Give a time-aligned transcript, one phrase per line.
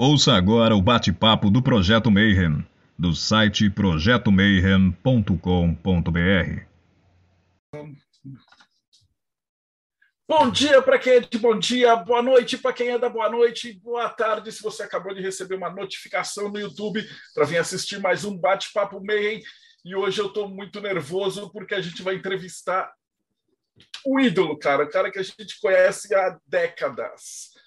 [0.00, 2.64] Ouça agora o bate-papo do Projeto Mayhem,
[2.96, 6.62] do site projetomayhem.com.br.
[10.28, 13.28] Bom dia para quem é de bom dia, boa noite para quem é da boa
[13.28, 17.04] noite, boa tarde se você acabou de receber uma notificação no YouTube
[17.34, 19.42] para vir assistir mais um bate-papo Mayhem.
[19.84, 22.92] E hoje eu estou muito nervoso porque a gente vai entrevistar
[24.06, 27.57] o ídolo, cara, o cara que a gente conhece há décadas.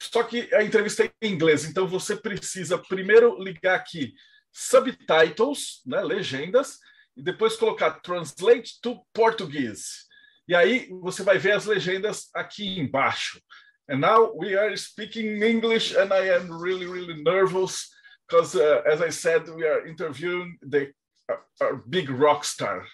[0.00, 4.14] Só que a entrevista é em inglês, então você precisa primeiro ligar aqui
[4.52, 6.78] subtitles, né, legendas,
[7.16, 10.04] e depois colocar translate to Portuguese.
[10.46, 13.40] E aí você vai ver as legendas aqui embaixo.
[13.88, 17.90] And now we are speaking English, and I am really, really nervous
[18.26, 20.92] because, uh, as I said, we are interviewing the
[21.30, 22.86] uh, our big rock star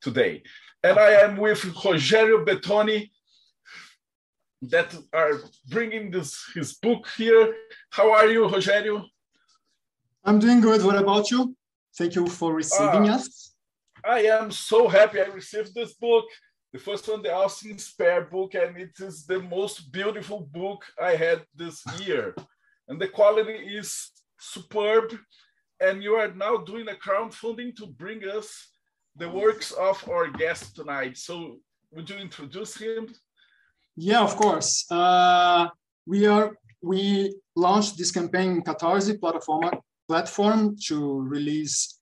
[0.00, 0.42] today.
[0.82, 3.10] And I am with Rogério Bettoni,
[4.62, 7.54] that are bringing this his book here.
[7.90, 9.04] How are you, Rogério?
[10.24, 10.84] I'm doing good.
[10.84, 11.56] What about you?
[11.96, 13.54] Thank you for receiving uh, us.
[14.04, 16.24] I am so happy I received this book.
[16.72, 21.16] The first one, the Austin Spare book, and it is the most beautiful book I
[21.16, 22.34] had this year.
[22.88, 25.16] And the quality is superb.
[25.80, 28.68] And you are now doing a crowdfunding to bring us
[29.16, 31.16] the works of our guest tonight.
[31.16, 31.58] So,
[31.90, 33.08] would you introduce him?
[33.96, 34.86] Yeah, of course.
[34.90, 35.68] Uh,
[36.06, 39.70] we are we launched this campaign in Catarse platform
[40.08, 42.00] platform to release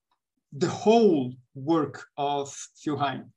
[0.52, 3.30] the whole work of Phil Hine.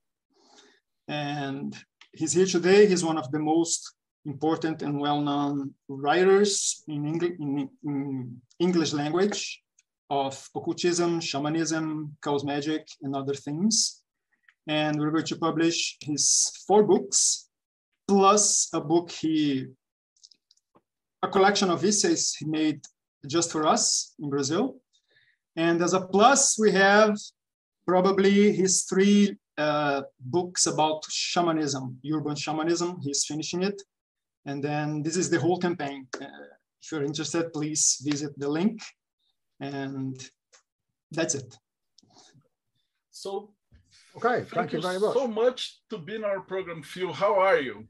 [1.08, 1.76] And
[2.14, 2.88] he's here today.
[2.88, 9.62] He's one of the most important and well-known writers in English, in, in English language
[10.10, 14.04] of occultism, shamanism, chaos magic, and other things.
[14.68, 16.24] And we're going to publish his
[16.68, 17.50] four books
[18.12, 19.68] plus a book he,
[21.24, 22.82] a collection of essays he made
[23.26, 24.64] just for us in Brazil.
[25.56, 27.16] And as a plus, we have
[27.88, 33.00] probably his three uh, books about shamanism, urban shamanism.
[33.02, 33.82] He's finishing it.
[34.46, 36.08] And then this is the whole campaign.
[36.20, 36.26] Uh,
[36.82, 38.82] if you're interested, please visit the link.
[39.62, 40.22] And
[41.12, 41.56] that's it.
[43.12, 43.54] So,
[44.18, 45.14] okay, thank, thank you, you very much.
[45.14, 47.14] so much to be in our program, Phil.
[47.14, 47.88] How are you?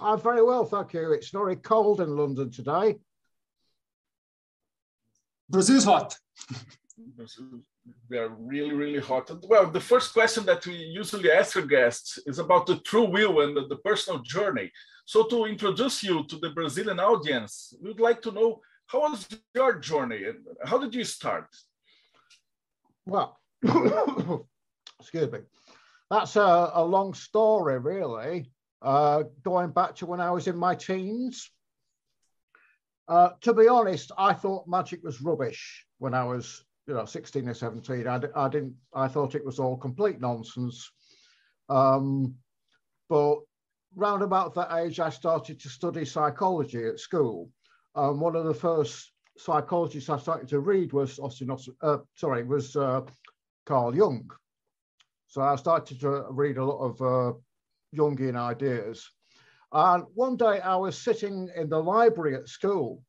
[0.00, 1.12] I'm very well, thank you.
[1.12, 2.98] It's very cold in London today.
[5.48, 6.16] Brazil's hot.
[8.08, 9.30] we are really, really hot.
[9.46, 13.42] Well, the first question that we usually ask our guests is about the true will
[13.42, 14.70] and the, the personal journey.
[15.04, 19.78] So, to introduce you to the Brazilian audience, we'd like to know how was your
[19.78, 21.48] journey and how did you start?
[23.04, 23.38] Well,
[25.00, 25.40] excuse me.
[26.10, 28.52] That's a, a long story, really
[28.82, 31.50] uh, going back to when I was in my teens.
[33.08, 37.48] Uh, to be honest, I thought magic was rubbish when I was, you know, 16
[37.48, 38.06] or 17.
[38.06, 40.90] I, I didn't, I thought it was all complete nonsense.
[41.68, 42.34] Um,
[43.08, 43.38] but
[43.94, 47.50] round about that age, I started to study psychology at school.
[47.94, 52.76] Um, one of the first psychologists I started to read was Austin, uh, sorry, was
[52.76, 53.02] uh,
[53.66, 54.30] Carl Jung.
[55.26, 57.38] So I started to read a lot of uh,
[57.94, 59.10] Jungian ideas.
[59.72, 63.02] And one day I was sitting in the library at school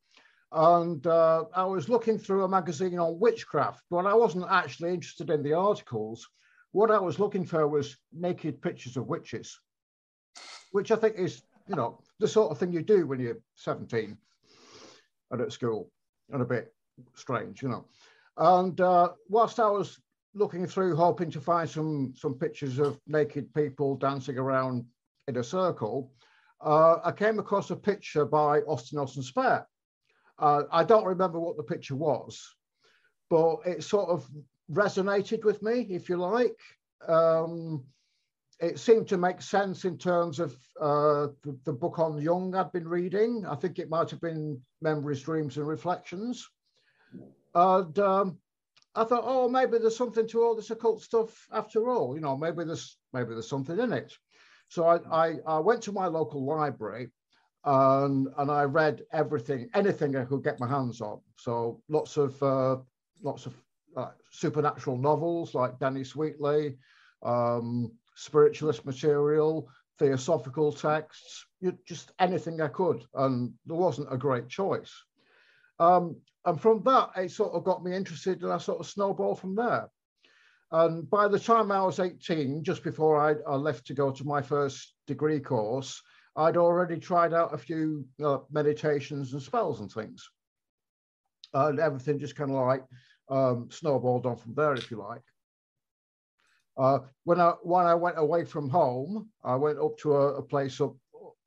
[0.51, 5.29] and uh, I was looking through a magazine on witchcraft, but I wasn't actually interested
[5.29, 6.29] in the articles.
[6.71, 9.59] What I was looking for was naked pictures of witches,
[10.71, 14.15] which I think is, you know, the sort of thing you do when you're 17
[15.31, 15.89] and at school
[16.31, 16.73] and a bit
[17.15, 17.85] strange, you know.
[18.37, 19.99] And uh, whilst I was
[20.33, 24.85] looking through, hoping to find some some pictures of naked people dancing around
[25.27, 26.11] in a circle,
[26.61, 29.67] uh, I came across a picture by Austin Austin Spare.
[30.39, 32.55] Uh, I don't remember what the picture was,
[33.29, 34.27] but it sort of
[34.71, 36.57] resonated with me, if you like.
[37.07, 37.83] Um,
[38.59, 42.71] it seemed to make sense in terms of uh, the, the, book on Jung I'd
[42.71, 43.45] been reading.
[43.45, 46.47] I think it might have been Memories, Dreams, and Reflections.
[47.53, 48.37] And um,
[48.95, 52.15] I thought, oh, maybe there's something to all this occult stuff after all.
[52.15, 54.13] You know, maybe there's maybe there's something in it.
[54.69, 57.11] So I, I, I went to my local library
[57.65, 61.21] and and I read everything, anything I could get my hands on.
[61.37, 62.77] So lots of uh,
[63.21, 63.55] lots of
[63.95, 66.77] uh, supernatural novels like Dennis Wheatley,
[67.23, 74.49] um, spiritualist material, theosophical texts, you, just anything I could, and there wasn't a great
[74.49, 74.91] choice.
[75.79, 79.39] Um, and from that, it sort of got me interested and I sort of snowballed
[79.39, 79.89] from there.
[80.71, 84.25] And by the time I was 18, just before I, I left to go to
[84.25, 86.01] my first degree course,
[86.35, 90.27] I'd already tried out a few uh, meditations and spells and things.
[91.53, 92.83] and everything just kind of like
[93.29, 95.21] um, snowballed on from there, if you like.
[96.75, 100.41] Uh, when I when I went away from home, I went up to a, a,
[100.41, 100.95] place up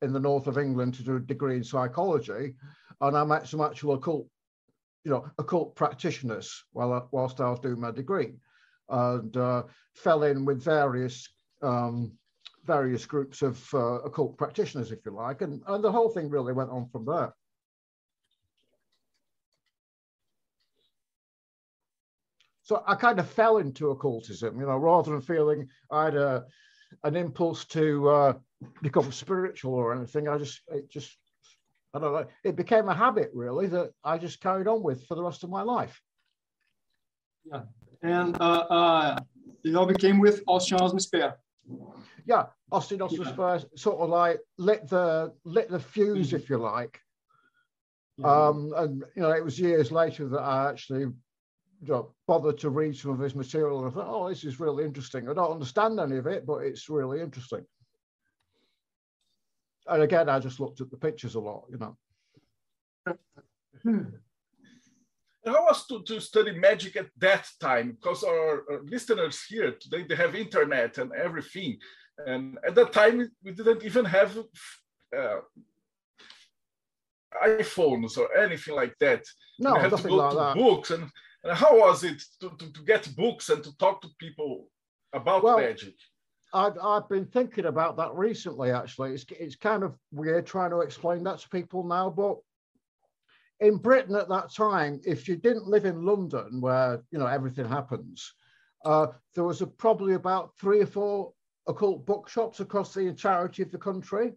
[0.01, 2.55] in the north of England to do a degree in psychology,
[3.01, 4.27] and I met some actual occult,
[5.07, 8.33] you know, occult practitioners while whilst I was doing my degree,
[8.89, 9.63] and uh,
[9.95, 11.29] fell in with various
[11.61, 12.11] um,
[12.65, 16.51] various groups of uh, occult practitioners, if you like, and and the whole thing really
[16.51, 17.33] went on from there.
[22.63, 26.43] So I kind of fell into occultism, you know, rather than feeling I had a,
[27.05, 28.33] an impulse to uh,
[28.81, 30.27] become spiritual or anything.
[30.27, 31.15] I just, it just,
[31.93, 35.15] I don't know, it became a habit really that I just carried on with for
[35.15, 35.99] the rest of my life.
[37.45, 37.61] Yeah.
[38.03, 39.19] And uh, uh,
[39.63, 41.37] it all became with Austin Osman Spare.
[42.25, 43.33] Yeah, Austin Osman yeah.
[43.33, 46.35] Spare sort of like lit the lit the fuse, mm-hmm.
[46.35, 46.99] if you like.
[48.17, 48.47] Yeah.
[48.47, 51.07] Um, and you know, it was years later that I actually
[51.81, 54.59] you know, bothered to read some of his material and I thought, oh, this is
[54.59, 55.29] really interesting.
[55.29, 57.65] I don't understand any of it, but it's really interesting.
[59.89, 61.97] And again, I just looked at the pictures a lot, you know.
[65.45, 67.91] How was to, to study magic at that time?
[67.91, 71.77] Because our, our, listeners here today, they have internet and everything.
[72.25, 74.37] And at that time, we didn't even have
[75.15, 75.39] uh,
[77.41, 79.23] iPhones or anything like that.
[79.59, 80.55] No, we had to go like to that.
[80.55, 81.09] books and
[81.43, 84.67] and how was it to, to, to get books and to talk to people
[85.13, 85.95] about well, magic?
[86.53, 89.13] I've, I've been thinking about that recently, actually.
[89.13, 92.37] It's, it's kind of weird trying to explain that to people now, but
[93.59, 97.67] in Britain at that time, if you didn't live in London where, you know, everything
[97.67, 98.33] happens,
[98.85, 101.33] uh, there was a, probably about three or four
[101.67, 104.33] occult bookshops across the entirety of the country.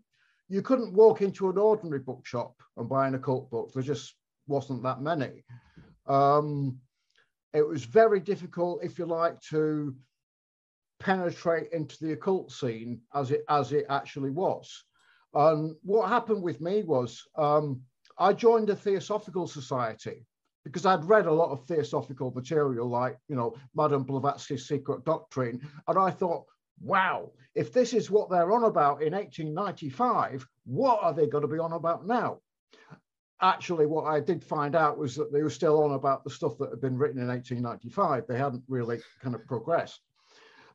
[0.48, 3.72] You couldn't walk into an ordinary bookshop and buy an occult book.
[3.72, 4.14] There just
[4.48, 5.44] wasn't that many.
[6.06, 6.78] Um,
[7.52, 9.94] it was very difficult, if you like, to
[11.00, 14.84] penetrate into the occult scene as it as it actually was.
[15.34, 17.80] And what happened with me was um,
[18.18, 20.26] I joined a Theosophical Society
[20.64, 25.60] because I'd read a lot of theosophical material, like you know Madame Blavatsky's Secret Doctrine,
[25.88, 26.44] and I thought,
[26.80, 31.48] wow, if this is what they're on about in 1895, what are they going to
[31.48, 32.38] be on about now?
[33.42, 36.58] actually what I did find out was that they were still on about the stuff
[36.58, 38.26] that had been written in 1895.
[38.26, 40.00] They hadn't really kind of progressed.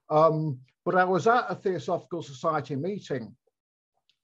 [0.09, 3.35] Um, but I was at a Theosophical Society meeting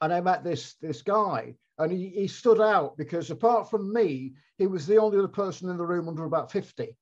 [0.01, 4.33] and I met this, this guy and he, he stood out because apart from me,
[4.57, 6.95] he was the only other person in the room under about 50.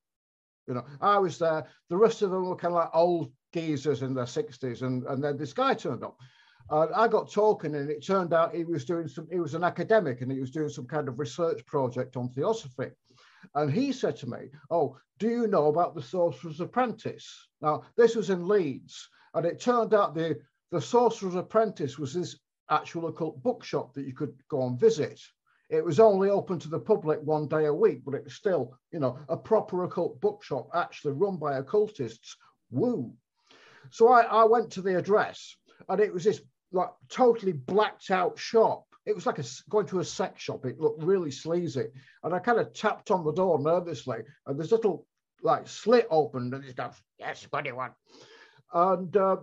[0.67, 1.65] You know, I was there.
[1.89, 4.81] The rest of them were kind of like old geezers in their 60s.
[4.83, 6.17] And, and then this guy turned up.
[6.69, 9.27] Uh, I got talking, and it turned out he was doing some.
[9.31, 12.91] He was an academic, and he was doing some kind of research project on theosophy.
[13.55, 18.15] And he said to me, "Oh, do you know about the Sorcerer's Apprentice?" Now, this
[18.15, 20.39] was in Leeds, and it turned out the
[20.71, 22.37] the Sorcerer's Apprentice was this
[22.69, 25.19] actual occult bookshop that you could go and visit.
[25.69, 28.75] It was only open to the public one day a week, but it was still,
[28.91, 32.35] you know, a proper occult bookshop actually run by occultists.
[32.71, 33.13] Woo!
[33.91, 35.55] So I, I went to the address,
[35.87, 36.41] and it was this
[36.71, 38.85] like totally blacked out shop.
[39.09, 40.65] It was like a, going to a sex shop.
[40.65, 41.87] It looked really sleazy.
[42.23, 45.07] And I kind of tapped on the door nervously, and this little
[45.41, 47.93] like slit opened, and it goes, "Yes, you want?"
[48.71, 49.37] And uh,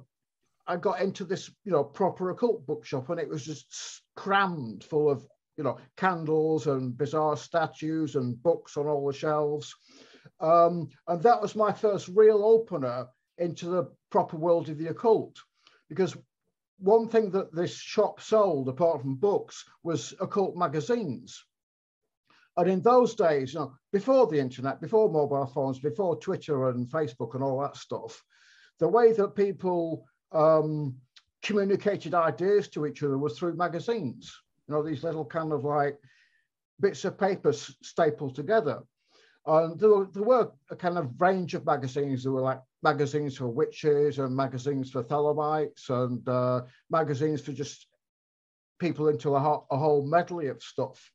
[0.69, 5.11] I got into this, you know, proper occult bookshop, and it was just crammed full
[5.11, 5.27] of,
[5.57, 9.75] you know, candles and bizarre statues and books on all the shelves.
[10.39, 15.37] Um, and that was my first real opener into the proper world of the occult,
[15.89, 16.17] because
[16.79, 21.45] one thing that this shop sold, apart from books, was occult magazines.
[22.57, 26.89] And in those days, you know, before the internet, before mobile phones, before Twitter and
[26.89, 28.23] Facebook and all that stuff,
[28.79, 30.97] the way that people um,
[31.43, 34.35] communicated ideas to each other was through magazines.
[34.69, 35.99] You know, these little kind of like
[36.81, 38.83] bits of paper stapled together.
[39.47, 42.25] And there were, there were a kind of range of magazines.
[42.25, 47.87] There were like magazines for witches and magazines for Thelemites and uh, magazines for just
[48.81, 51.11] people into a, ho- a whole medley of stuff.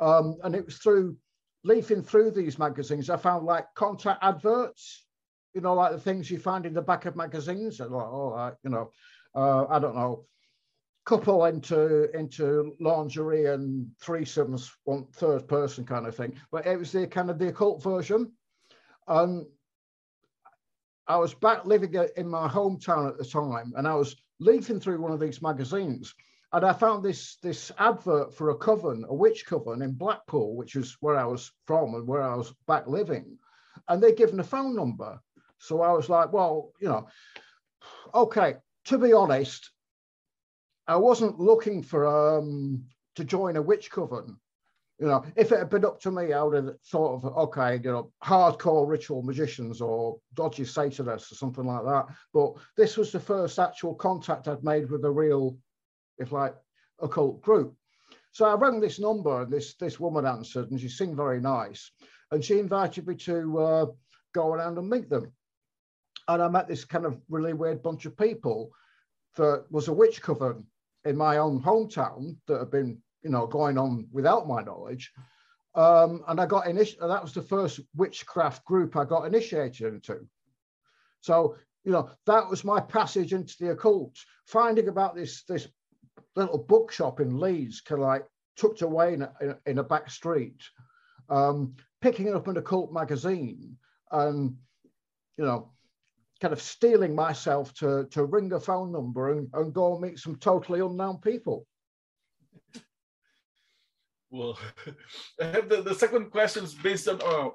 [0.00, 1.16] Um, and it was through
[1.64, 5.06] leafing through these magazines, I found like contact adverts,
[5.54, 7.80] you know, like the things you find in the back of magazines.
[7.80, 8.90] And like, all right, you know,
[9.34, 10.24] uh, I don't know,
[11.04, 16.34] couple into into lingerie and threesomes, one third person kind of thing.
[16.50, 18.32] But it was the kind of the occult version.
[19.08, 19.46] And
[21.08, 25.00] I was back living in my hometown at the time, and I was leafing through
[25.00, 26.14] one of these magazines,
[26.52, 30.76] and I found this this advert for a coven, a witch coven in Blackpool, which
[30.76, 33.38] is where I was from and where I was back living,
[33.88, 35.20] and they'd given a phone number.
[35.58, 37.08] So I was like, well, you know,
[38.14, 38.56] okay.
[38.86, 39.70] To be honest,
[40.86, 42.84] I wasn't looking for um
[43.16, 44.38] to join a witch coven.
[44.98, 47.76] You know, if it had been up to me, I would have thought of okay,
[47.76, 52.06] you know, hardcore ritual magicians or dodgy Satanists or something like that.
[52.32, 55.56] But this was the first actual contact I'd made with a real
[56.18, 56.54] if like
[57.00, 57.74] occult group.
[58.32, 61.90] So I rang this number and this, this woman answered and she seemed very nice.
[62.30, 63.86] And she invited me to uh,
[64.32, 65.32] go around and meet them.
[66.28, 68.70] And I met this kind of really weird bunch of people
[69.36, 70.66] that was a witch coven
[71.04, 75.12] in my own hometown that had been, you know, going on without my knowledge.
[75.74, 80.26] Um, and I got initiated, that was the first witchcraft group I got initiated into.
[81.20, 84.16] So, you know, that was my passage into the occult,
[84.46, 85.68] finding about this, this
[86.36, 89.32] little bookshop in Leeds, kind of like tucked away in a,
[89.66, 90.62] in a back street,
[91.28, 93.76] um, picking up an occult magazine
[94.10, 94.54] and,
[95.38, 95.70] you know,
[96.42, 100.18] kind of steeling myself to, to ring a phone number and, and go and meet
[100.18, 101.64] some totally unknown people.
[104.28, 104.58] Well,
[105.40, 107.50] I have the, the second question is based on, uh,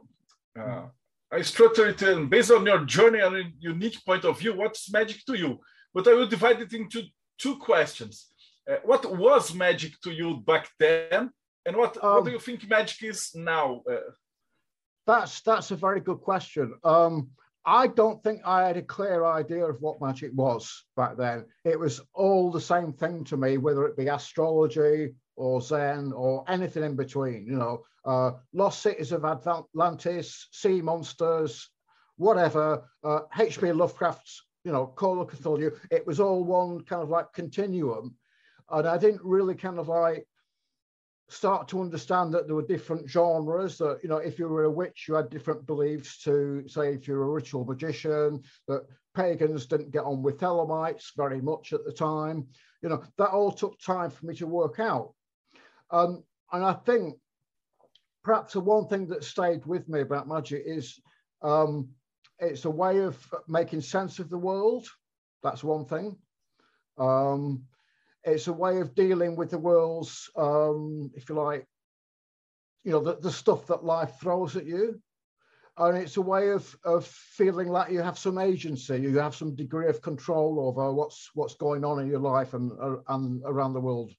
[0.58, 0.86] uh,
[1.34, 4.89] I structured it in, based on your journey and a unique point of view, what's
[4.89, 5.60] magic to you?
[5.94, 7.03] But I will divide it into
[7.38, 8.27] two questions.
[8.72, 11.29] Uh, what was magic to you back then,
[11.65, 13.82] and what, um, what do you think magic is now?
[13.89, 14.12] Uh,
[15.06, 16.74] that's that's a very good question.
[16.84, 17.29] Um,
[17.68, 21.46] I don't think I had a clear idea of what magic was back then.
[21.66, 26.46] It was all the same thing to me, whether it be astrology or Zen or
[26.48, 27.46] anything in between.
[27.46, 31.70] You know, uh, Lost Cities of Atlantis, Sea Monsters,
[32.16, 32.90] whatever.
[33.04, 33.74] Uh, H.P.
[33.74, 35.78] Lovecraft's, you know, Call of Cthulhu.
[35.92, 38.16] It was all one kind of like continuum
[38.70, 40.28] and I didn't really kind of like
[41.29, 44.72] start to understand that there were different genres that you know if you were a
[44.72, 49.91] witch you had different beliefs to say if you're a ritual magician that pagans didn't
[49.91, 52.48] get on with Thelemites very much at the time.
[52.81, 55.13] You know that all took time for me to work out.
[55.91, 57.15] Um, and i think
[58.24, 61.00] perhaps the one thing that stayed with me about magic is
[61.41, 61.88] um,
[62.39, 63.17] it's a way of
[63.48, 64.86] making sense of the world.
[65.43, 66.17] That's one thing.
[66.98, 67.63] Um,
[68.27, 71.65] it's a way of dealing with the world's, um, if you like,
[72.84, 75.01] you know, the, the stuff that life throws at you.
[75.77, 79.55] And it's a way of, of feeling like you have some agency, you have some
[79.55, 83.74] degree of control over what's what's going on in your life and, uh, and around
[83.74, 84.12] the world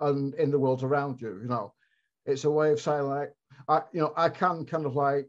[0.00, 1.72] and in the world around you, you know.
[2.26, 3.32] It's a way of saying like,
[3.68, 5.28] I, you know, I can kind of like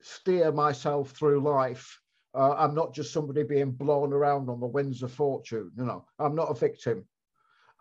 [0.00, 2.00] steer myself through life.
[2.34, 6.06] Uh, I'm not just somebody being blown around on the winds of fortune, you know,
[6.18, 7.04] I'm not a victim.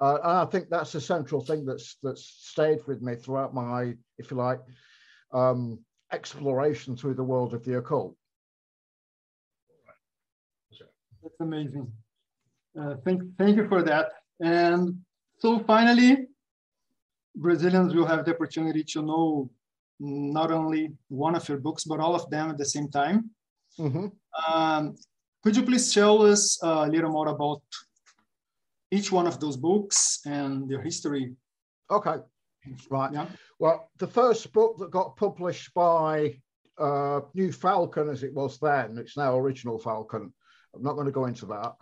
[0.02, 3.96] Uh, and I think that's a central thing that's that's stayed with me throughout my,
[4.18, 4.62] if you like,
[5.34, 5.80] um,
[6.12, 8.16] exploration through the world of the occult.
[11.22, 11.92] That's amazing.
[12.80, 14.12] Uh, thank, thank you for that.
[14.40, 15.00] And
[15.40, 16.28] so finally,
[17.36, 19.50] Brazilians will have the opportunity to know
[20.00, 23.32] not only one of your books, but all of them at the same time.
[23.78, 24.12] Mm -hmm.
[24.48, 24.96] um,
[25.44, 27.64] could you please tell us a little more about
[28.92, 31.36] each one of those books and their history.
[31.92, 32.18] Okay,
[32.90, 33.14] right.
[33.14, 33.28] Yeah.
[33.60, 36.40] Well, the first book that got published by
[36.78, 40.34] uh, New Falcon, as it was then, it's now Original Falcon.
[40.76, 41.76] I'm not going to go into that.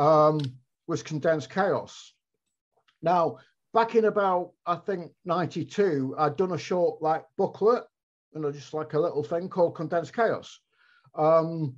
[0.00, 0.40] Um,
[0.86, 2.12] was Condensed Chaos.
[3.02, 3.38] Now,
[3.74, 7.84] back in about I think '92, I'd done a short like booklet,
[8.34, 10.60] you know, just like a little thing called Condensed Chaos.
[11.14, 11.76] Um,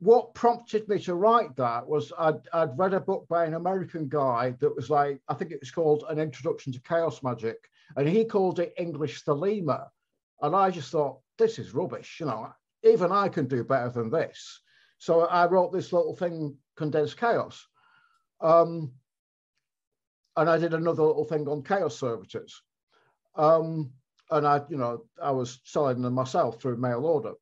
[0.00, 4.08] what prompted me to write that was I'd, I'd, read a book by an American
[4.08, 8.08] guy that was like, I think it was called An Introduction to Chaos Magic, and
[8.08, 9.88] he called it English Thelema.
[10.40, 12.50] And I just thought, this is rubbish, you know,
[12.82, 14.62] even I can do better than this.
[14.96, 17.66] So I wrote this little thing, Condensed Chaos.
[18.40, 18.92] Um,
[20.36, 22.62] and I did another little thing on chaos servitors.
[23.34, 23.92] Um,
[24.30, 27.34] and I, you know, I was selling them myself through mail order.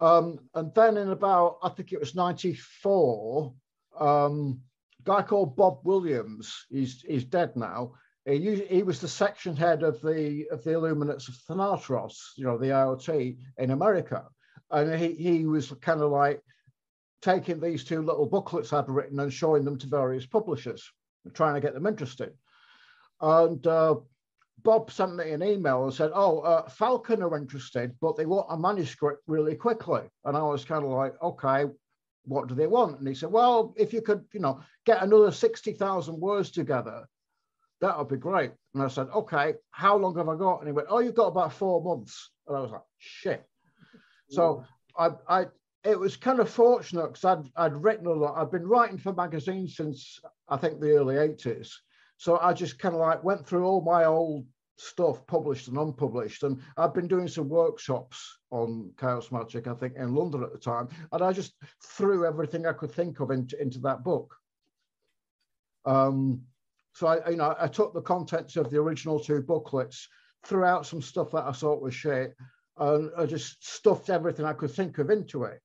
[0.00, 3.52] Um, and then in about, I think it was 94,
[3.98, 4.60] um,
[4.98, 7.92] a guy called Bob Williams, he's, he's dead now.
[8.24, 12.58] He, he was the section head of the of the Illuminates of Thanateros, you know,
[12.58, 14.26] the IoT in America.
[14.70, 16.42] And he, he was kind of like
[17.22, 20.88] taking these two little booklets I'd written and showing them to various publishers,
[21.32, 22.32] trying to get them interested.
[23.20, 23.96] And uh,
[24.62, 28.46] Bob sent me an email and said, "Oh, uh, Falcon are interested, but they want
[28.50, 31.66] a manuscript really quickly." And I was kind of like, "Okay,
[32.24, 35.30] what do they want?" And he said, "Well, if you could, you know, get another
[35.32, 37.06] sixty thousand words together,
[37.80, 38.52] that would be great.
[38.74, 40.58] And I said, okay, how long have I got?
[40.58, 42.30] And he went, oh, you've got about four months.
[42.46, 43.44] And I was like, shit.
[44.28, 44.64] So
[44.96, 45.46] I, I,
[45.82, 48.36] it was kind of fortunate because I'd, I'd written a lot.
[48.36, 51.70] I'd been writing for magazines since I think the early 80s.
[52.20, 54.44] So I just kind of like went through all my old
[54.76, 56.42] stuff, published and unpublished.
[56.42, 60.58] And I've been doing some workshops on chaos magic, I think, in London at the
[60.58, 60.88] time.
[61.12, 64.36] And I just threw everything I could think of into, into that book.
[65.86, 66.42] Um,
[66.94, 70.06] so I, you know, I took the contents of the original two booklets,
[70.44, 72.36] threw out some stuff that I thought was shit,
[72.76, 75.62] and I just stuffed everything I could think of into it.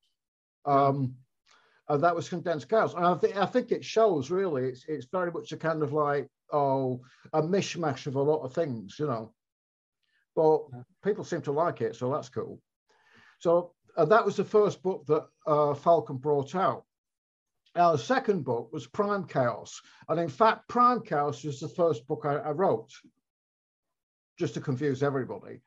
[0.64, 1.16] Um,
[1.90, 2.94] and that was condensed chaos.
[2.94, 4.70] And I, th- I think it shows really.
[4.70, 7.02] It's it's very much a kind of like oh
[7.34, 9.34] a mishmash of a lot of things, you know.
[10.36, 10.64] But
[11.04, 12.62] people seem to like it, so that's cool.
[13.40, 16.84] So uh, that was the first book that uh, Falcon brought out.
[17.76, 19.82] Now, the second book was Prime Chaos.
[20.08, 22.90] And in fact, Prime Chaos was the first book I, I wrote,
[24.40, 25.62] just to confuse everybody.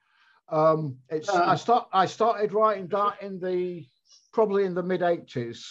[0.48, 3.86] Um, it's, uh, I, start, I started writing that in the
[4.32, 5.62] probably in the mid 80s,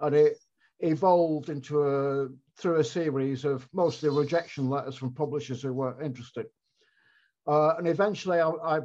[0.00, 0.38] and it
[0.80, 6.46] evolved into a through a series of mostly rejection letters from publishers who weren't interested.
[7.46, 8.80] Uh, and eventually, I, I,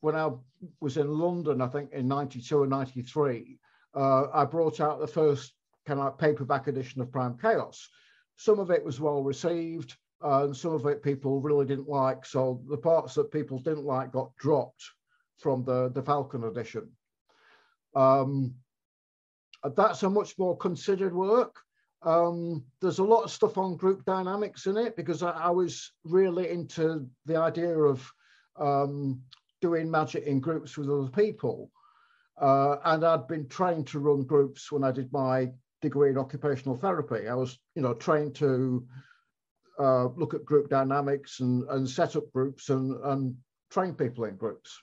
[0.00, 0.30] when I
[0.80, 3.58] was in London, I think in 92 or 93,
[3.94, 5.52] uh, I brought out the first
[5.84, 7.88] kind of paperback edition of Prime Chaos.
[8.36, 12.24] Some of it was well received, uh, and some of it people really didn't like.
[12.24, 14.82] So the parts that people didn't like got dropped
[15.38, 16.90] from the, the Falcon edition.
[17.94, 18.54] Um,
[19.70, 21.56] that's a much more considered work.
[22.02, 25.92] Um, there's a lot of stuff on group dynamics in it because I, I was
[26.04, 28.08] really into the idea of
[28.60, 29.20] um,
[29.60, 31.70] doing magic in groups with other people.
[32.40, 36.76] Uh, and I'd been trained to run groups when I did my degree in occupational
[36.76, 37.28] therapy.
[37.28, 38.86] I was, you know, trained to
[39.78, 43.36] uh, look at group dynamics and, and set up groups and, and
[43.70, 44.78] train people in groups,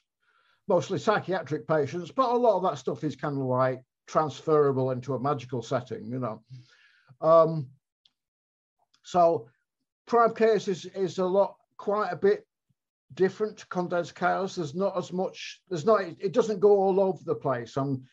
[0.67, 5.13] mostly psychiatric patients, but a lot of that stuff is kind of like transferable into
[5.13, 6.41] a magical setting, you know.
[7.21, 7.67] Um,
[9.03, 9.47] so
[10.07, 12.45] prime chaos is, is a lot, quite a bit
[13.13, 14.55] different to condensed chaos.
[14.55, 17.77] There's not as much, there's not, it doesn't go all over the place.
[17.77, 18.03] I'm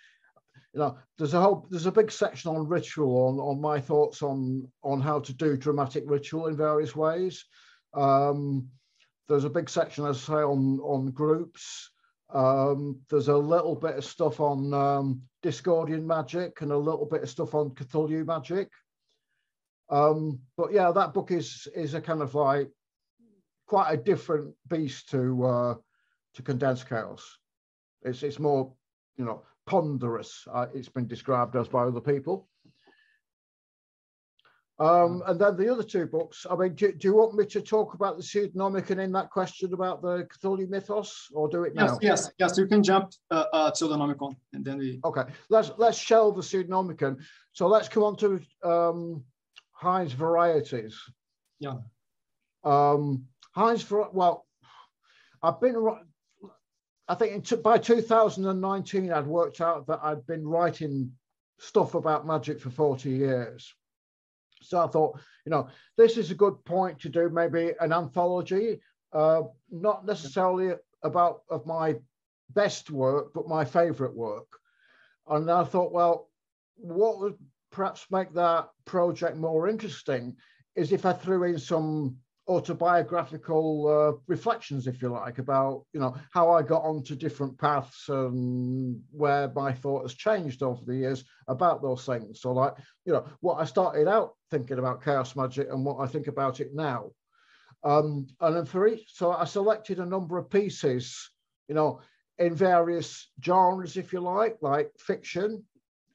[0.72, 4.22] you know, there's a whole there's a big section on ritual on on my thoughts
[4.22, 7.44] on on how to do dramatic ritual in various ways.
[7.94, 8.68] Um,
[9.28, 11.90] there's a big section, as I say, on on groups.
[12.32, 17.22] Um, there's a little bit of stuff on um, Discordian magic and a little bit
[17.22, 18.68] of stuff on Cthulhu magic.
[19.88, 22.70] Um, but yeah, that book is is a kind of like
[23.66, 25.74] quite a different beast to uh,
[26.34, 27.38] to condensed chaos.
[28.02, 28.72] It's it's more
[29.16, 32.48] you know ponderous, uh, it's been described as by other people.
[34.80, 37.60] Um, and then the other two books, I mean, do, do, you want me to
[37.60, 41.74] talk about the pseudonymic and in that question about the Cthulhu mythos or do it
[41.74, 41.98] now?
[42.00, 44.98] Yes, yes, yes, you can jump uh, uh, pseudonomicon and then we...
[45.04, 47.18] Okay, let's, let's shelve the pseudonomicon.
[47.52, 49.22] So let's come on to um,
[49.72, 50.98] Hine's varieties.
[51.58, 51.74] Yeah.
[52.64, 54.46] Um, Hine's, for well,
[55.42, 55.76] I've been
[57.06, 61.10] I think by 2019, I'd worked out that I'd been writing
[61.58, 63.74] stuff about magic for 40 years.
[64.62, 68.80] So I thought, you know, this is a good point to do maybe an anthology,
[69.12, 71.96] uh, not necessarily about of my
[72.50, 74.46] best work, but my favorite work.
[75.28, 76.28] And I thought, well,
[76.76, 77.36] what would
[77.70, 80.36] perhaps make that project more interesting
[80.74, 82.16] is if I threw in some
[82.50, 88.08] autobiographical uh, reflections, if you like, about you know how I got onto different paths
[88.08, 92.40] and where my thought has changed over the years about those things.
[92.40, 96.06] So, like you know, what I started out thinking about chaos magic and what I
[96.06, 97.10] think about it now.
[97.84, 101.30] Um, and then for each, so I selected a number of pieces,
[101.68, 102.00] you know,
[102.38, 105.64] in various genres, if you like, like fiction.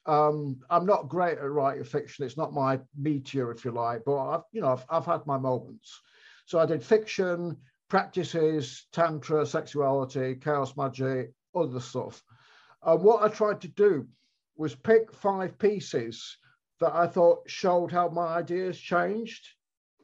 [0.06, 4.17] Um, I'm not great at writing fiction; it's not my meteor, if you like, but
[4.17, 6.02] I've, you know, I've, I've had my moments.
[6.45, 7.58] So I did fiction,
[7.89, 12.23] practices, tantra, sexuality, chaos magic, other stuff.
[12.84, 14.08] And what I tried to do
[14.55, 16.38] was pick five pieces
[16.79, 19.47] that I thought showed how my ideas changed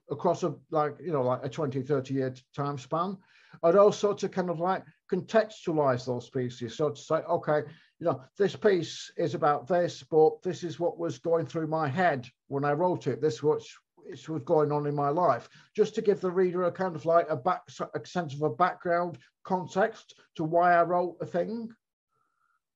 [0.10, 3.18] across a like you know like a 20 30 year time span.
[3.64, 6.76] And also to kind of like contextualize those pieces.
[6.76, 7.64] So to say okay
[8.00, 11.88] you know this piece is about this but this is what was going through my
[11.88, 13.22] head when i wrote it.
[13.22, 13.70] This was
[14.06, 17.06] which was going on in my life, just to give the reader a kind of
[17.06, 21.70] like a back a sense of a background context to why I wrote a thing,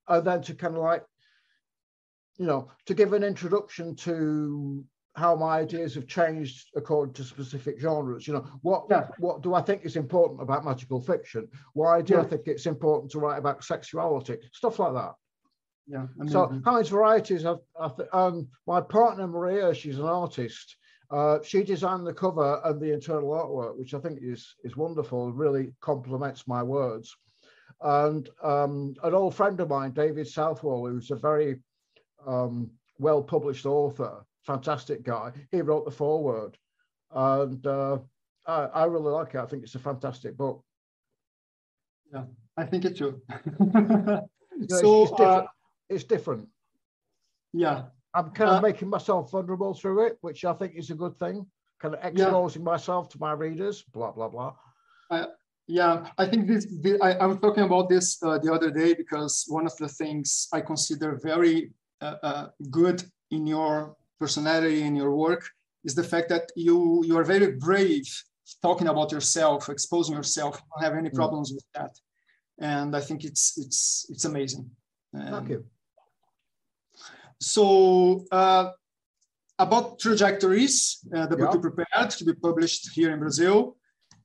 [0.08, 1.04] and then to kind of like,
[2.38, 4.84] you know, to give an introduction to
[5.16, 8.28] how my ideas have changed according to specific genres.
[8.28, 9.08] You know, what Yeah.
[9.18, 11.48] what do I think is important about magical fiction?
[11.74, 14.38] Why do I think it's important to write about sexuality?
[14.52, 15.14] Stuff like that.
[15.88, 16.08] Yeah.
[16.28, 20.76] So how many Varieties, I've, I've, um, my partner Maria, she's an artist.
[21.12, 25.32] Uh, she designed the cover and the internal artwork, which I think is is wonderful.
[25.32, 27.15] Really complements my words.
[27.82, 31.60] And um, an old friend of mine, David Southwell, who's a very
[32.26, 35.32] um, well published author, fantastic guy.
[35.52, 36.58] He wrote the foreword,
[37.12, 38.00] and uh,
[38.48, 39.39] I, I really like it.
[39.39, 40.63] I think it's a fantastic book.
[42.13, 42.24] Yeah,
[42.58, 43.22] I think it too.
[44.58, 45.50] You know, so it's, it's uh, different.
[45.89, 46.48] it's different.
[47.52, 47.82] yeah,
[48.15, 51.15] I'm kind of Uh, making myself vulnerable through it, which I think is a good
[51.19, 51.45] thing.
[51.82, 54.54] Kind of exposing myself to my readers, blah blah blah.
[55.67, 56.10] yeah.
[56.17, 56.65] I think this.
[56.84, 59.89] the- I, I was talking about this uh, the other day because one of the
[60.01, 61.58] things I consider very
[62.01, 62.45] uh, uh,
[62.80, 65.43] good in your personality in your work
[65.84, 68.08] is the fact that you you are very brave
[68.62, 70.54] talking about yourself, exposing yourself.
[70.60, 71.15] You don't have any Mm.
[71.21, 71.93] problems with that,
[72.73, 74.63] and I think it's it's it's amazing.
[75.34, 75.60] Thank you.
[77.46, 78.72] So uh,
[79.60, 81.56] about trajectories, uh, the book Yeah.
[81.56, 83.78] you prepared to be published here in Brazil,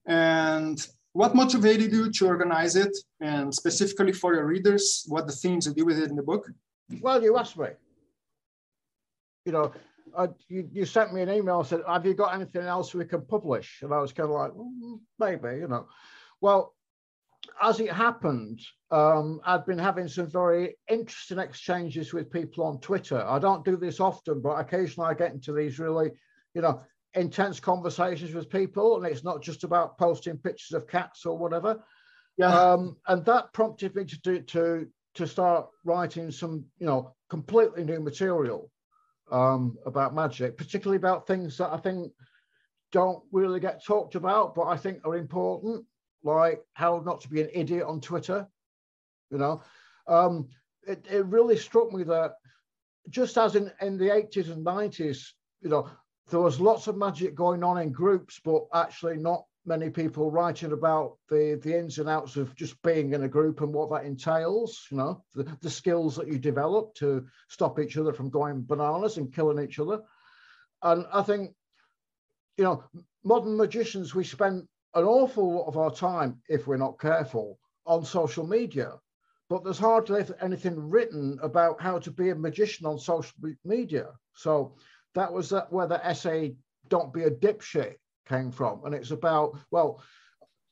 [0.07, 0.79] and
[1.13, 5.75] what motivated you to organize it, and specifically for your readers, what the themes you
[5.75, 6.51] deal with it in the book?
[7.03, 7.69] Well, you asked me.
[9.45, 9.73] You know,
[10.17, 13.05] uh, you, you sent me an email and said, "Have you got anything else we
[13.05, 15.89] can publish?" And I was kind of like, "Mm, "Maybe," you know.
[16.41, 16.75] Well,
[17.62, 23.22] as it happened, um, I'd been having some very interesting exchanges with people on Twitter.
[23.22, 26.11] I don't do this often, but occasionally I get into these really,
[26.55, 26.83] you know,
[27.14, 31.83] intense conversations with people, and it's not just about posting pictures of cats or whatever.
[32.37, 37.14] Yeah, Um, and that prompted me to do to to start writing some, you know,
[37.29, 38.70] completely new material
[39.31, 42.12] um, about magic, particularly about things that I think
[42.92, 45.85] don't really get talked about, but I think are important,
[46.23, 48.47] like how not to be an idiot on Twitter.
[49.31, 49.63] You know,
[50.07, 50.49] um,
[50.87, 52.35] it, it really struck me that
[53.09, 55.29] just as in, in the 80s and 90s,
[55.63, 55.89] you know,
[56.29, 60.73] there was lots of magic going on in groups, but actually not many people writing
[60.73, 64.07] about the the ins and outs of just being in a group and what that
[64.07, 68.63] entails you know the, the skills that you develop to stop each other from going
[68.63, 70.01] bananas and killing each other
[70.83, 71.53] and i think
[72.57, 72.83] you know
[73.23, 78.05] modern magicians we spend an awful lot of our time if we're not careful on
[78.05, 78.94] social media
[79.48, 84.74] but there's hardly anything written about how to be a magician on social media so
[85.14, 86.55] that was that where the essay
[86.88, 87.94] don't be a dipshit
[88.29, 88.85] came from.
[88.85, 90.03] And it's about, well,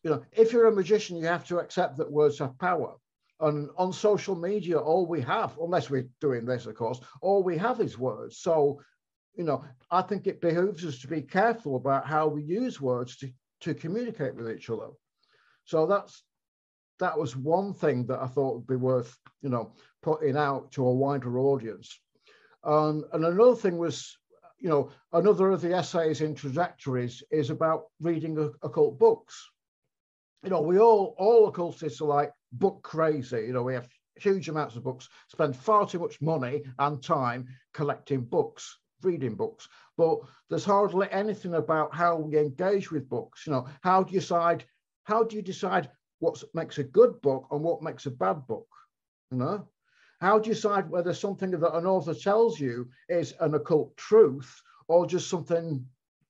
[0.02, 2.94] you know, if you're a magician, you have to accept that words have power.
[3.40, 7.56] And on social media, all we have, unless we're doing this, of course, all we
[7.58, 8.38] have is words.
[8.38, 8.80] So,
[9.34, 13.16] you know, I think it behooves us to be careful about how we use words
[13.18, 14.88] to, to communicate with each other.
[15.64, 16.22] So that's
[17.00, 20.86] that was one thing that I thought would be worth, you know, putting out to
[20.86, 22.00] a wider audience.
[22.64, 24.16] Um, and another thing was
[24.58, 29.50] you know, another of the essays in trajectories is about reading occult books.
[30.42, 33.46] You know, we all, all occultists are like book crazy.
[33.46, 37.46] You know, we have huge amounts of books, spend far too much money and time
[37.72, 39.68] collecting books, reading books.
[39.96, 43.46] But there's hardly anything about how we engage with books.
[43.46, 44.64] You know, how do you decide,
[45.04, 48.68] how do you decide what makes a good book and what makes a bad book?
[49.30, 49.68] You know,
[50.20, 54.60] how do you decide whether something that an author tells you is an occult truth
[54.88, 55.84] or just something,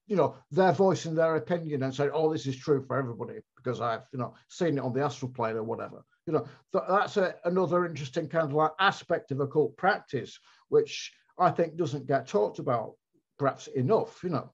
[0.07, 3.39] you know, their voice and their opinion and say, oh, this is true for everybody
[3.57, 6.05] because I've, you know, seen it on the astral plane or whatever.
[6.27, 11.13] You know, th- that's a, another interesting kind of like aspect of occult practice, which
[11.39, 12.95] I think doesn't get talked about
[13.39, 14.53] perhaps enough, you know.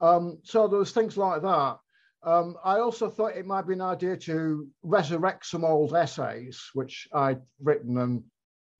[0.00, 1.78] Um, so there was things like that.
[2.22, 7.08] Um, I also thought it might be an idea to resurrect some old essays, which
[7.12, 8.24] I'd written and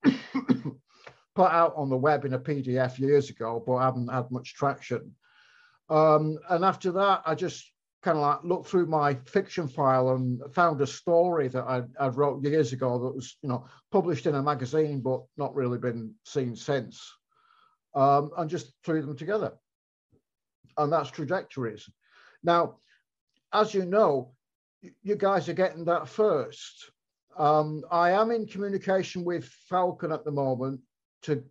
[1.35, 4.55] put out on the web in a PDF years ago, but I haven't had much
[4.55, 5.15] traction.
[5.89, 10.41] Um, and after that, I just kind of like looked through my fiction file and
[10.53, 14.35] found a story that I, I wrote years ago that was, you know, published in
[14.35, 17.13] a magazine, but not really been seen since,
[17.95, 19.53] um, and just threw them together.
[20.77, 21.89] And that's trajectories.
[22.41, 22.77] Now,
[23.51, 24.31] as you know,
[25.03, 26.91] you guys are getting that first.
[27.37, 30.79] Um, I am in communication with Falcon at the moment
[31.23, 31.43] to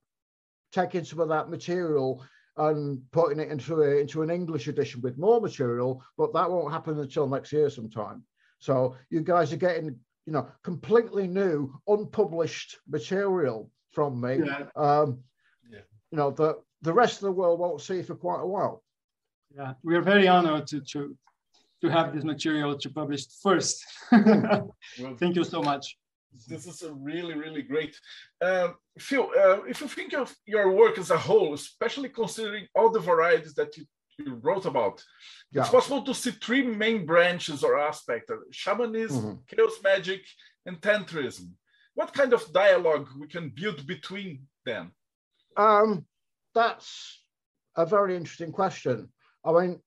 [0.73, 2.25] take in some of that material
[2.59, 6.73] and putting it into a, into an English edition with more material, but that won't
[6.73, 8.25] happen until next year sometime.
[8.59, 14.41] So you guys are getting, you know, completely new, unpublished material from me.
[14.45, 14.65] Yeah.
[14.77, 15.21] Um,
[15.71, 15.81] Yeah.
[16.11, 18.83] You know that the rest of the world won't see for quite a while.
[19.55, 21.17] Yeah, we are very honored to, to,
[21.83, 23.85] to have this material to publish first.
[24.13, 24.77] well,
[25.19, 25.97] Thank you so much.
[26.47, 27.99] This is a really, really great.
[28.41, 32.91] Uh, Phil, uh, if you think of your work as a whole, especially considering all
[32.91, 33.85] the varieties that you,
[34.19, 35.03] you wrote about,
[35.53, 35.63] yeah.
[35.63, 39.47] it's possible to see three main branches or aspects, shamanism, mm -hmm.
[39.47, 40.23] chaos magic,
[40.67, 41.57] and tantrism.
[41.95, 44.93] What kind of dialogue we can build between them?
[45.57, 46.07] Um,
[46.55, 47.25] that's
[47.75, 49.13] a very interesting question.
[49.45, 49.81] I mean,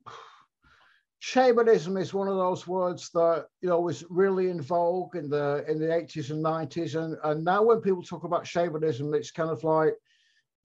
[1.21, 5.63] shamanism is one of those words that you know was really in vogue in the
[5.67, 9.51] in the 80s and 90s and and now when people talk about shamanism it's kind
[9.51, 9.93] of like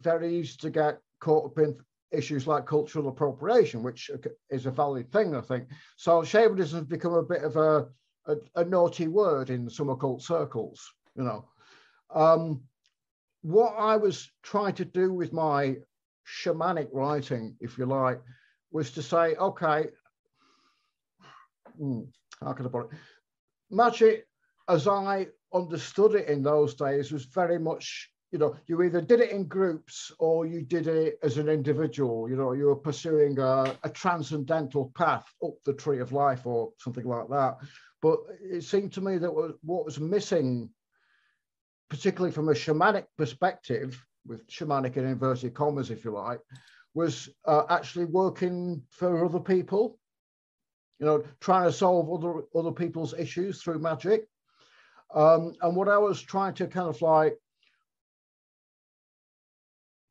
[0.01, 1.77] very easy to get caught up in
[2.11, 4.11] issues like cultural appropriation which
[4.49, 5.69] is a valid thing i think.
[5.99, 7.89] So shamanism has become a bit of a
[8.25, 10.83] a, a naughty word in some occult circles
[11.17, 11.45] you know.
[12.15, 12.63] Um,
[13.43, 15.77] what i was trying to do with my
[16.27, 18.23] shamanic writing if you like
[18.71, 19.89] was to say okay
[21.79, 22.03] Hmm,
[22.41, 22.99] how can I put it?
[23.71, 24.27] Magic,
[24.69, 29.21] as I understood it in those days, was very much, you know, you either did
[29.21, 32.29] it in groups or you did it as an individual.
[32.29, 36.73] You know, you were pursuing a, a transcendental path up the tree of life or
[36.79, 37.59] something like that.
[38.03, 40.71] But it seemed to me that what was missing,
[41.89, 46.41] particularly from a shamanic perspective, with shamanic in inverted commas, if you like,
[46.95, 49.99] was uh, actually working for other people
[50.99, 54.29] you know, trying to solve other other people's issues through magic.
[55.15, 57.39] Um, and what I was trying to kind of like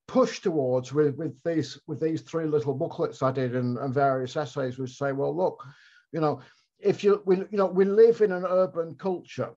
[0.08, 4.36] push towards with, with these with these three little booklets I did and, and various
[4.36, 5.66] essays was say, well, look,
[6.12, 6.42] you know,
[6.80, 9.52] if you we you know we live in an urban culture,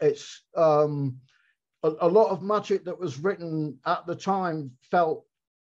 [0.00, 1.18] it's um,
[1.82, 5.24] a, a lot of magic that was written at the time felt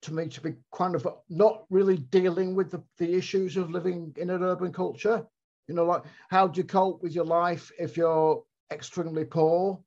[0.02, 4.14] to me to be kind of not really dealing with the, the issues of living
[4.18, 5.26] in an urban culture.
[5.68, 9.80] You know, like how do you cope with your life if you're extremely poor?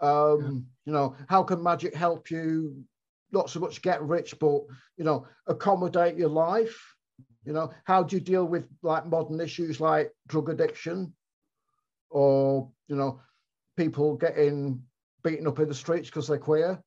[0.00, 0.48] Um, yeah.
[0.86, 2.84] You know, how can magic help you
[3.32, 4.62] not so much get rich, but,
[4.96, 6.94] you know, accommodate your life?
[7.44, 11.12] You know, how do you deal with like modern issues like drug addiction
[12.10, 13.20] or, you know,
[13.76, 14.82] people getting
[15.22, 16.82] beaten up in the streets because they're queer?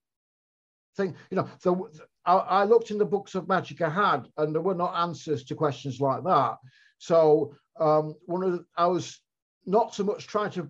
[0.96, 1.16] Thing.
[1.30, 1.90] You know, so
[2.26, 5.44] I, I, looked in the books of magic I had, and there were not answers
[5.46, 6.58] to questions like that.
[6.98, 9.20] So um, one of the, I was
[9.66, 10.70] not so much trying to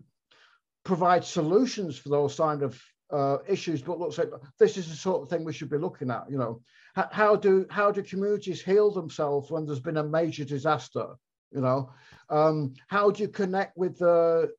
[0.84, 2.81] provide solutions for those kind of
[3.12, 6.10] uh, issues, but looks like this is the sort of thing we should be looking
[6.10, 6.25] at.
[6.29, 6.62] You know,
[6.95, 11.07] how, how do how do communities heal themselves when there's been a major disaster?
[11.51, 11.91] You know,
[12.29, 14.51] um, how do you connect with the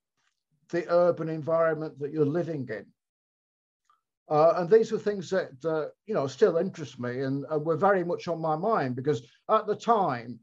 [0.70, 2.87] the urban environment that you're living in?
[4.31, 7.77] Uh, and these were things that, uh, you know, still interest me and, and, were
[7.77, 10.39] very much on my mind because at the time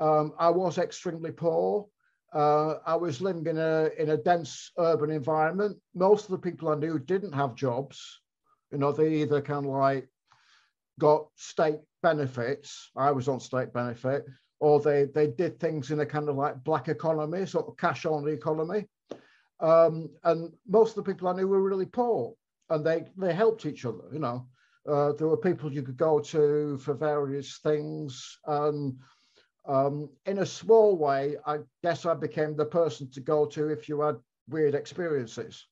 [0.00, 1.86] um, I was extremely poor.
[2.32, 5.76] Uh, I was living in a, in a dense urban environment.
[5.94, 8.20] Most of the people I knew didn't have jobs.
[8.72, 10.08] You know, they either kind of like
[10.98, 12.90] got state benefits.
[12.96, 14.24] I was on state benefit,
[14.60, 18.04] or they, they did things in a kind of like black economy, sort of cash
[18.04, 18.86] only economy.
[19.60, 22.34] Um, and most of the people I knew were really poor
[22.70, 24.04] and they they helped each other.
[24.12, 24.46] You know,
[24.88, 28.98] uh, there were people you could go to for various things, and
[29.66, 33.88] um, in a small way, I guess I became the person to go to if
[33.88, 34.16] you had
[34.48, 35.66] weird experiences.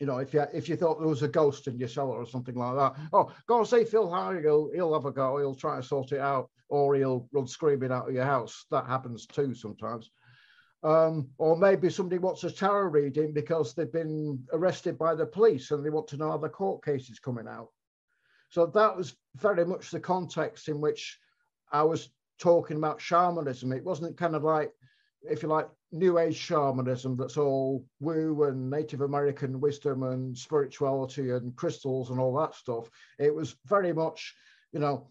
[0.00, 2.26] You know, if you if you thought there was a ghost in your cellar or
[2.26, 4.42] something like that, oh, go and see Phil Hardy.
[4.42, 5.38] He'll he'll have a go.
[5.38, 8.66] He'll try and sort it out, or he'll run screaming out of your house.
[8.72, 10.10] That happens too sometimes.
[10.84, 15.70] Um, or maybe somebody wants a tarot reading because they've been arrested by the police
[15.70, 17.68] and they want to know how the court case is coming out.
[18.48, 21.18] So that was very much the context in which
[21.70, 23.72] I was talking about shamanism.
[23.72, 24.72] It wasn't kind of like,
[25.22, 31.30] if you like, New Age shamanism that's all woo and Native American wisdom and spirituality
[31.30, 32.90] and crystals and all that stuff.
[33.18, 34.34] It was very much,
[34.72, 35.06] you know,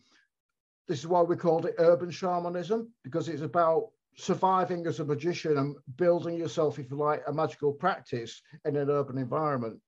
[0.87, 5.57] this is why we called it urban shamanism because it's about surviving as a magician
[5.57, 9.79] and building yourself, if you like, a magical practice in an urban environment.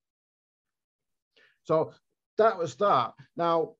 [1.63, 1.93] So
[2.37, 3.13] that was that.
[3.35, 3.73] Now,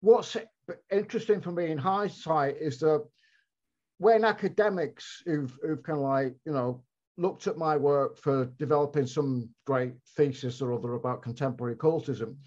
[0.00, 0.36] what's
[0.90, 3.04] interesting for me in hindsight is that
[3.98, 6.82] when academics who've, who've kind of like, you know,
[7.16, 12.38] looked at my work for developing some great thesis or other about contemporary occultism,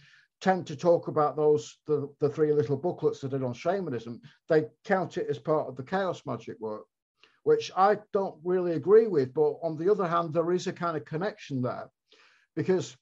[0.44, 4.66] tend to talk about those the, the three little booklets that did on shamanism they
[4.84, 6.84] count it as part of the chaos magic work
[7.44, 10.98] which i don't really agree with but on the other hand there is a kind
[10.98, 11.90] of connection there
[12.56, 12.98] because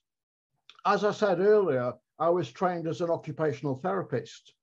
[0.86, 4.54] as i said earlier I was trained as an occupational therapist.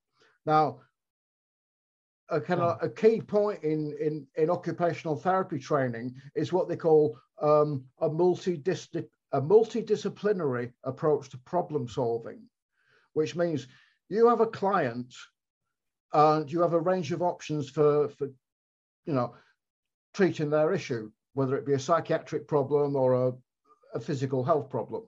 [0.46, 0.80] Now,
[2.30, 6.78] a kind of a key point in, in, in occupational therapy training is what they
[6.78, 12.44] call um, a, multidis- a multidisciplinary approach to problem solving,
[13.20, 13.68] which means
[14.08, 15.14] you have a client
[16.14, 18.28] and you have a range of options for, for
[19.06, 19.36] you know,
[20.14, 23.34] treating their issue, whether it be a psychiatric problem or a,
[23.94, 25.04] a physical health problem.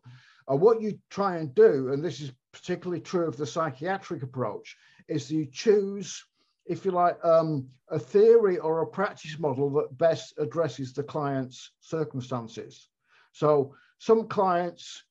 [0.50, 4.76] And what you try and do, and this is particularly true of the psychiatric approach,
[5.08, 6.22] is you choose
[6.66, 11.72] if you like, um, a theory or a practice model that best addresses the client's
[11.80, 12.90] circumstances.
[13.32, 15.04] So some clients,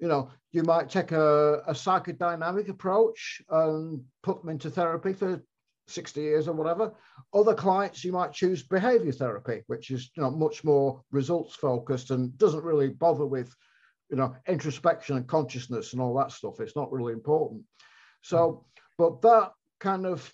[0.00, 5.42] you know, you might take a, a psychodynamic approach and put them into therapy for
[5.86, 6.92] 60 years or whatever.
[7.34, 12.10] Other clients, you might choose behavior therapy, which is, you know, much more results focused
[12.10, 13.54] and doesn't really bother with,
[14.08, 16.60] you know, introspection and consciousness and all that stuff.
[16.60, 17.62] It's not really important.
[18.22, 18.64] So,
[18.96, 20.32] but that kind of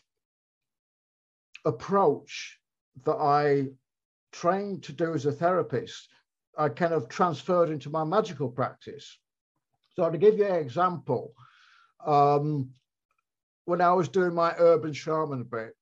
[1.65, 2.59] approach
[3.05, 3.67] that I
[4.33, 6.09] trained to do as a therapist,
[6.57, 9.19] I kind of transferred into my magical practice.
[9.97, 11.33] So to give you an example,
[12.05, 12.71] um,
[13.65, 15.75] when I was doing my urban shaman bit,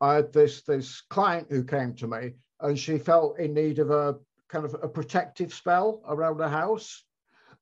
[0.00, 3.90] I had this this client who came to me, and she felt in need of
[3.90, 4.16] a
[4.48, 7.04] kind of a protective spell around the house.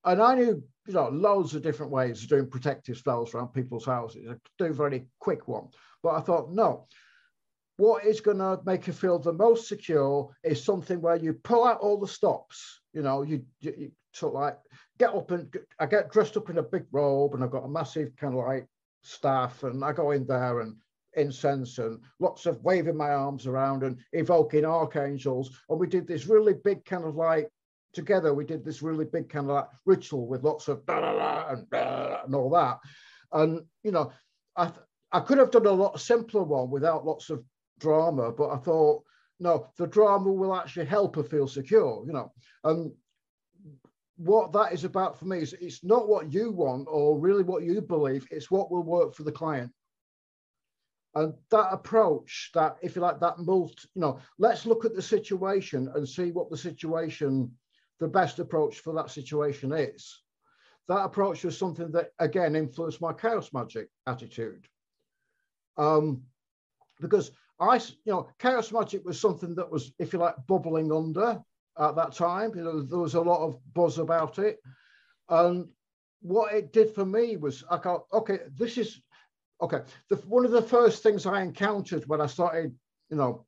[0.05, 3.87] And I knew, you know, loads of different ways of doing protective spells around people's
[3.87, 4.27] houses.
[4.29, 5.69] I could do a very quick one.
[6.03, 6.87] But I thought, no,
[7.77, 11.65] what is going to make you feel the most secure is something where you pull
[11.65, 12.81] out all the stops.
[12.93, 14.59] You know, you, you, you sort of like
[14.99, 17.69] get up and I get dressed up in a big robe and I've got a
[17.69, 18.67] massive kind of like
[19.03, 20.77] staff and I go in there and
[21.15, 25.51] incense and lots of waving my arms around and evoking archangels.
[25.69, 27.49] And we did this really big kind of like
[27.93, 31.13] together, we did this really big kind of like ritual with lots of da da
[31.15, 32.79] da and, da, and all that.
[33.33, 34.13] And, you know,
[34.57, 34.71] I,
[35.13, 37.43] I could have done a lot simpler one without lots of
[37.81, 39.03] drama, but I thought,
[39.41, 42.33] no, the drama will actually help her feel secure, you know.
[42.65, 42.93] And
[44.17, 47.63] what that is about for me is it's not what you want or really what
[47.63, 49.71] you believe, it's what will work for the client.
[51.15, 55.03] And that approach, that if you like, that multi, you know, let's look at the
[55.03, 57.51] situation and see what the situation,
[58.01, 60.23] the best approach for that situation is.
[60.89, 64.67] That approach was something that again influenced my chaos magic attitude.
[65.79, 66.23] Um,
[67.01, 71.43] because I, you know, chaos magic was something that was, if you like, bubbling under
[71.79, 72.53] at that time.
[72.55, 74.59] You know, there was a lot of buzz about it,
[75.29, 75.69] and
[76.23, 79.01] what it did for me was, I got okay, this is
[79.61, 79.81] okay.
[80.11, 82.75] The, one of the first things I encountered when I started,
[83.11, 83.45] you know,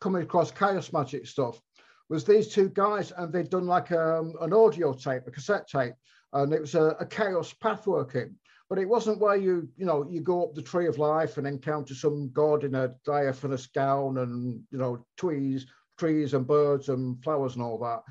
[0.00, 1.60] coming across chaos magic stuff
[2.08, 5.94] was these two guys, and they'd done like um, an audio tape, a cassette tape,
[6.32, 8.34] and it was a, a chaos pathworking
[8.72, 11.46] but it wasn't where you you know you go up the tree of life and
[11.46, 15.66] encounter some god in a diaphanous gown and you know trees
[15.98, 18.02] trees and birds and flowers and all that.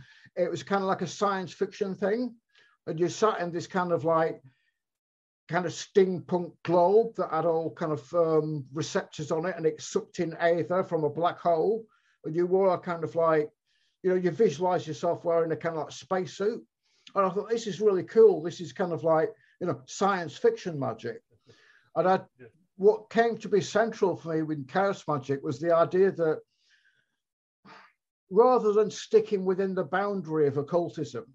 [0.42, 2.36] It was kind of like a science fiction thing.
[2.88, 4.42] And you sat in this kind of like
[5.50, 9.82] kind of steampunk globe that had all kind of um, receptors on it and it
[9.82, 11.86] sucked in aether from a black hole.
[12.24, 13.50] And you wore a kind of like
[14.04, 16.64] you know you visualize yourself wearing a kind of like spacesuit.
[17.16, 18.42] And i thought this is really cool.
[18.42, 21.22] This is kind of like you know, science fiction magic.
[21.96, 22.20] And I,
[22.78, 26.40] what came to be central for me with chaos magic was the idea that
[28.32, 31.26] rather than sticking within the boundary of occultism,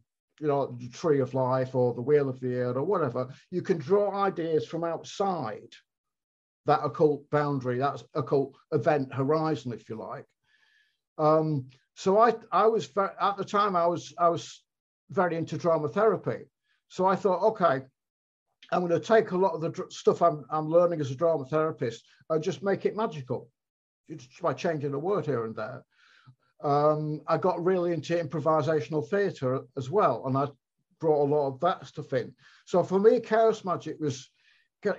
[0.41, 3.63] you know, the tree of life or the wheel of the earth or whatever, you
[3.63, 5.69] can draw ideas from outside
[6.65, 10.25] that occult boundary, that occult event horizon, if you like.
[11.19, 14.63] Um, so I, I was at the time I was I was
[15.11, 16.47] very into drama therapy.
[16.89, 17.85] So I thought, okay,
[18.73, 21.45] I'm going to take a lot of the stuff I'm, I'm learning as a drama
[21.45, 23.49] therapist and just make it magical,
[24.09, 25.85] just by changing a word here and there.
[26.63, 30.49] Um, I got really into improvisational theatre as well, and I
[31.01, 32.35] brought a lot of that stuff in.
[32.65, 34.31] So for me, chaos magic was,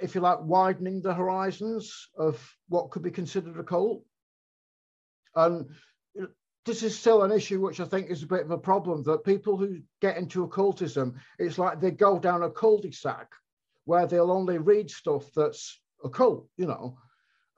[0.01, 4.03] if you like, widening the horizons of what could be considered a cult.
[5.35, 5.69] And
[6.65, 9.23] this is still an issue which I think is a bit of a problem that
[9.23, 13.31] people who get into occultism, it's like they go down a cul-de-sac
[13.85, 16.97] where they'll only read stuff that's occult, you know,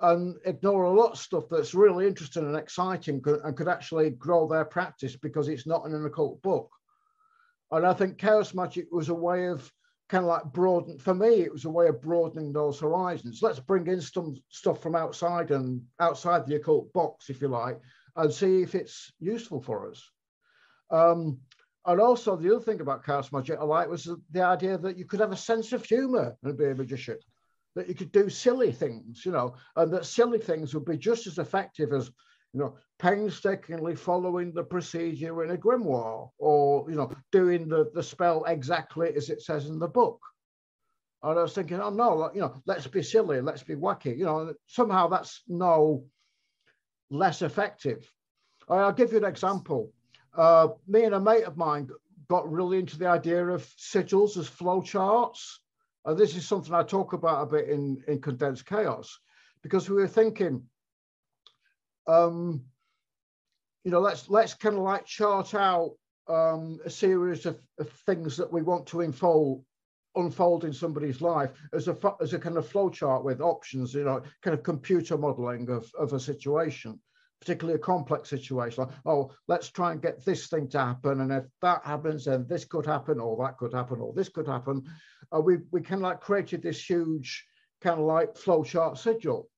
[0.02, 4.48] and ignore a lot of stuff that's really interesting and exciting and could actually grow
[4.48, 6.70] their practice because it's not in an occult book.
[7.72, 9.72] And I think chaos magic was a way of
[10.08, 13.42] kind of like broaden for me it was a way of broadening those horizons.
[13.44, 17.80] Let's bring in some stuff from outside and outside the occult box if you like
[18.16, 20.10] and see if it's useful for us.
[20.90, 21.40] Um,
[21.86, 25.06] And also the other thing about chaos magic I like was the idea that you
[25.06, 27.18] could have a sense of humor and be a magician,
[27.76, 31.28] that you could do silly things, you know, and that silly things would be just
[31.28, 32.12] as effective as,
[32.54, 38.04] you know, painstakingly following the procedure in a grimoire or, you know, doing the, the
[38.04, 40.20] spell exactly as it says in the book.
[41.22, 44.26] And I was thinking, oh no, you know, let's be silly, let's be wacky, you
[44.26, 46.06] know, somehow that's no
[47.10, 48.10] less effective.
[48.70, 49.92] I'll give you an example.
[50.36, 51.90] Uh, me and a mate of mine
[52.30, 55.58] got really into the idea of sigils as flowcharts.
[56.10, 59.20] And this is something I talk about a bit in, in Condensed Chaos,
[59.62, 60.64] because we were thinking,
[62.08, 62.64] um,
[63.84, 65.92] you know, let's let's kind of like chart out
[66.28, 69.64] um, a series of, of things that we want to unfold
[70.16, 74.24] unfold in somebody's life as a as a kind of flowchart with options, you know,
[74.42, 77.00] kind of computer modeling of, of a situation
[77.40, 81.32] particularly a complex situation like oh let's try and get this thing to happen and
[81.32, 84.84] if that happens then this could happen or that could happen or this could happen.
[85.34, 87.46] Uh, we we kind of like created this huge
[87.82, 89.50] kind of like flowchart sigil.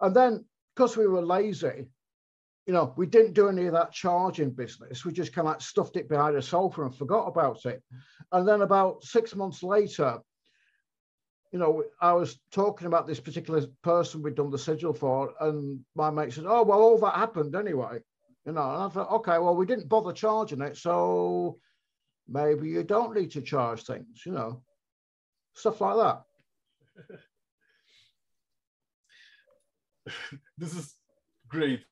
[0.00, 0.44] And then
[0.74, 1.88] because we were lazy
[2.66, 5.04] you know we didn't do any of that charging business.
[5.04, 7.82] We just kind of like stuffed it behind a sofa and forgot about it.
[8.32, 10.18] And then about six months later
[11.52, 15.80] you know, I was talking about this particular person we'd done the sigil for, and
[15.94, 18.00] my mate said, "Oh, well, all that happened anyway."
[18.44, 21.58] You know, and I thought, okay, well, we didn't bother charging it, so
[22.26, 24.62] maybe you don't need to charge things, you know,
[25.54, 26.22] stuff like that.
[30.58, 30.94] this is
[31.48, 31.84] great.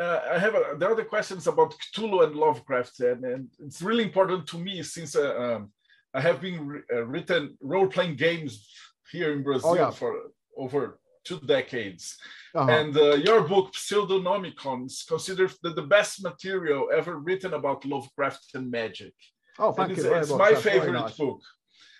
[0.00, 3.82] Uh, I have a, there are the questions about Cthulhu and Lovecraft, and, and it's
[3.82, 5.72] really important to me since uh, um,
[6.14, 8.68] have been uh, written role playing games
[9.10, 9.90] here in Brazil oh, yeah.
[9.90, 10.16] for
[10.56, 12.16] over two decades.
[12.54, 12.70] Uh-huh.
[12.70, 18.54] And uh, your book, Pseudonomicon, is considered the, the best material ever written about Lovecraft
[18.54, 19.14] and magic.
[19.58, 20.14] Oh, thank and you.
[20.14, 21.16] It's, it's my That's favorite nice.
[21.16, 21.40] book.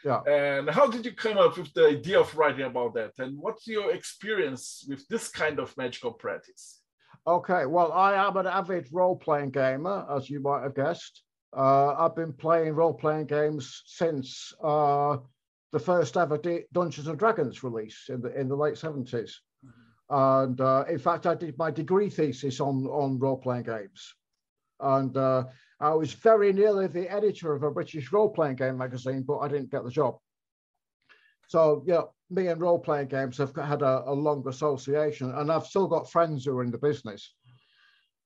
[0.05, 0.21] Yeah.
[0.23, 3.13] And how did you come up with the idea of writing about that?
[3.19, 6.81] And what's your experience with this kind of magical practice?
[7.27, 11.23] Okay, well, I am an avid role playing gamer, as you might have guessed.
[11.57, 15.17] Uh, I've been playing role playing games since uh,
[15.73, 19.13] the first ever D- Dungeons and Dragons release in the in the late 70s.
[19.13, 19.75] Mm-hmm.
[20.11, 24.15] And uh, in fact, I did my degree thesis on, on role playing games.
[24.81, 25.45] And uh,
[25.81, 29.49] I was very nearly the editor of a British role playing game magazine, but I
[29.49, 30.19] didn't get the job.
[31.49, 35.67] So, yeah, me and role playing games have had a, a long association, and I've
[35.67, 37.35] still got friends who are in the business.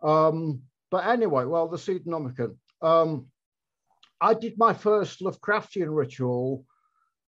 [0.02, 2.56] Um, but anyway, well, the Pseudonomicon.
[2.82, 3.26] Um,
[4.20, 6.64] I did my first Lovecraftian ritual,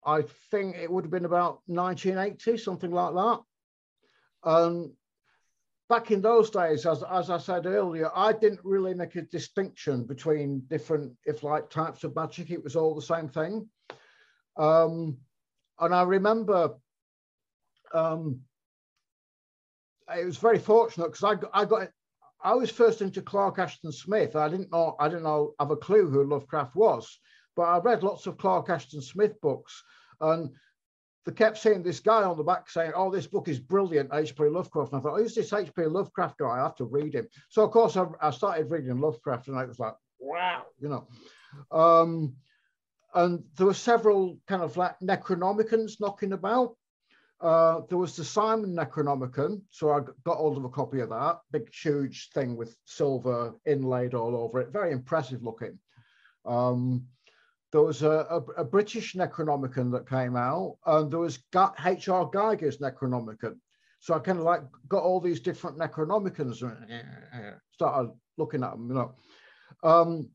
[0.07, 3.41] I think it would have been about 1980, something like that.
[4.45, 4.93] And
[5.89, 10.05] back in those days, as, as I said earlier, I didn't really make a distinction
[10.05, 12.51] between different, if like, types of magic.
[12.51, 13.69] It was all the same thing.
[14.57, 15.17] Um,
[15.81, 16.75] and I remember
[17.95, 18.41] um,
[20.15, 21.89] it was very fortunate because I, I got
[22.45, 24.37] I was first into Clark Ashton Smith.
[24.37, 27.19] I didn't know, I didn't know, have a clue who Lovecraft was,
[27.57, 29.83] but I read lots of Clark Ashton Smith books,
[30.21, 30.51] and
[31.25, 34.45] they kept seeing this guy on the back saying, "Oh, this book is brilliant, H.P.
[34.45, 35.87] Lovecraft." And I thought, "Who's this H.P.
[35.87, 36.47] Lovecraft guy?
[36.47, 39.65] I have to read him." So of course, I, I started reading Lovecraft, and I
[39.65, 41.09] was like, "Wow," you know.
[41.71, 42.35] Um,
[43.15, 46.77] and there were several kind of like Necronomicons knocking about.
[47.41, 51.41] Uh, there was the Simon Necronomicon, so I got hold of a copy of that.
[51.51, 54.73] Big, huge thing with silver inlaid all over it.
[54.73, 55.79] Very impressive looking.
[56.47, 57.07] Um,
[57.73, 61.41] there was a, a, a, British Necronomicon that came out, and there was
[61.85, 62.31] H.R.
[62.33, 63.57] Giger's Necronomicon.
[63.99, 68.89] So I kind of like got all these different Necronomicons and started looking at them,
[68.89, 69.15] you know.
[69.83, 70.31] Um,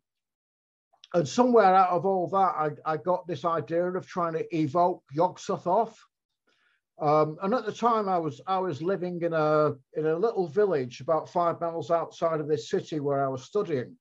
[1.14, 2.38] and somewhere out of all that,
[2.86, 5.96] I, I got this idea of trying to evoke Yog-Sothoth
[7.02, 10.48] um, and at the time, I was I was living in a in a little
[10.48, 13.96] village about five miles outside of this city where I was studying,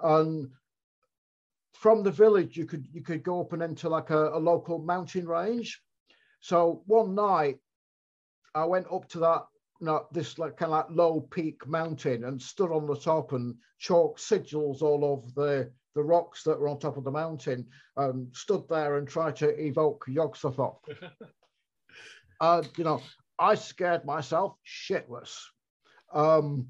[0.00, 0.48] and
[1.72, 4.78] from the village you could you could go up and into like a, a local
[4.78, 5.80] mountain range.
[6.40, 7.58] So one night,
[8.54, 9.44] I went up to that
[10.12, 14.20] this like kind of like low peak mountain and stood on the top and chalked
[14.20, 17.66] sigils all over the the rocks that were on top of the mountain
[17.96, 20.80] and stood there and tried to evoke Yog-Sothoth.
[22.40, 23.02] uh, you know,
[23.38, 25.38] I scared myself shitless.
[26.12, 26.68] Um,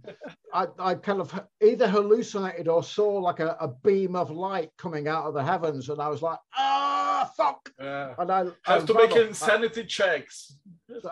[0.52, 5.08] I, I kind of either hallucinated or saw like a, a, beam of light coming
[5.08, 7.70] out of the heavens, and I was like, ah, fuck.
[7.78, 10.56] Uh, and I, I have to make insanity I, checks.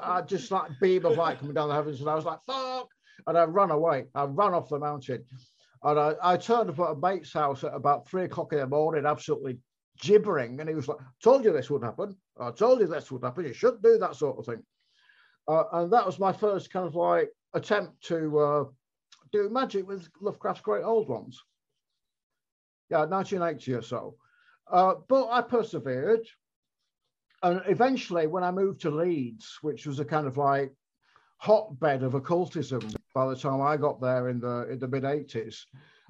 [0.03, 2.89] I just like beam of light coming down the heavens, and I was like, fuck.
[3.27, 4.07] And I run away.
[4.15, 5.25] I run off the mountain.
[5.83, 8.67] And I, I turned up at a mate's house at about three o'clock in the
[8.67, 9.59] morning, absolutely
[10.01, 10.61] gibbering.
[10.61, 12.17] And he was like, told you this would happen.
[12.39, 13.45] I told you this would happen.
[13.45, 14.63] You shouldn't do that sort of thing.
[15.47, 18.65] Uh, and that was my first kind of like attempt to uh,
[19.33, 21.43] do magic with Lovecraft's Great Old Ones.
[22.91, 24.17] Yeah, 1980 or so.
[24.71, 26.27] Uh, but I persevered.
[27.43, 30.73] And eventually, when I moved to Leeds, which was a kind of like
[31.37, 32.81] hotbed of occultism
[33.15, 35.65] by the time I got there in the in the mid 80s,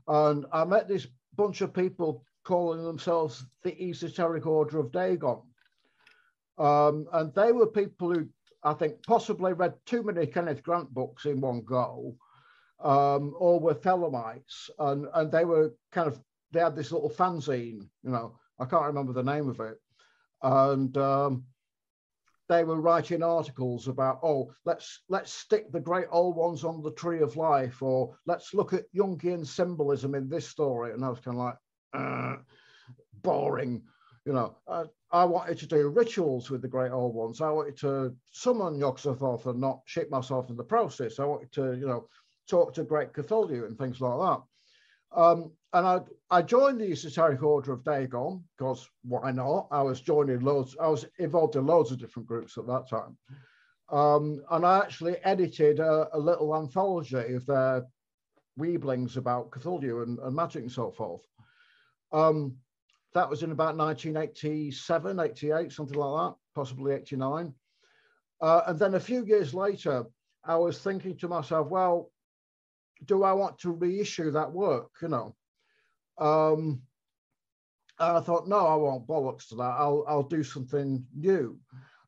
[0.07, 5.41] and I met this bunch of people calling themselves the Esoteric Order of Dagon.
[6.59, 8.29] Um, and they were people who
[8.63, 12.17] I think possibly read too many Kenneth Grant books in one go,
[12.81, 16.21] um, or were Thelemites, and and they were kind of
[16.53, 19.79] they had this little fanzine, you know, I can't remember the name of it,
[20.43, 21.45] and um,
[22.49, 26.93] they were writing articles about, oh, let's let's stick the great old ones on the
[26.93, 30.93] tree of life, or let's look at Jungian symbolism in this story.
[30.93, 31.57] And I was kind of like,
[31.95, 32.37] uh,
[33.23, 33.83] boring,
[34.25, 34.57] you know.
[34.69, 37.41] I, I, wanted to do rituals with the great old ones.
[37.41, 41.19] I wanted to summon Yog-Sothoth and not shit myself in the process.
[41.19, 42.09] I wanted to, you know,
[42.49, 44.43] talk to great Cthulhu and things like that.
[45.19, 49.69] Um, and I, I joined the Esoteric Order of Dagon because why not?
[49.71, 53.17] I was joining loads, I was involved in loads of different groups at that time.
[53.91, 57.85] Um, and I actually edited a, a, little anthology of their
[58.59, 61.23] weeblings about Cthulhu and, and magic and so forth.
[62.15, 62.57] Um,
[63.12, 67.53] that was in about 1987, 88, something like that, possibly 89.
[68.41, 70.05] Uh, and then a few years later,
[70.45, 72.11] I was thinking to myself, well,
[73.05, 74.91] do I want to reissue that work?
[75.03, 75.37] You know,
[76.19, 76.83] um,
[77.99, 79.75] and I thought, no, I won't bollocks to that.
[79.79, 81.59] I'll I'll do something new.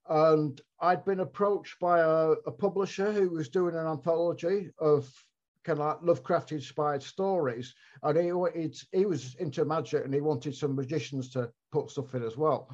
[0.09, 5.11] And I'd been approached by a, a publisher who was doing an anthology of
[5.67, 10.55] kind of like Lovecraft inspired stories, and he he was into magic and he wanted
[10.55, 12.71] some magicians to put stuff in as well.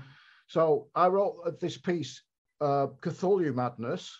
[0.47, 2.22] So I wrote this piece,
[2.61, 4.14] uh, Cthulhu Madness,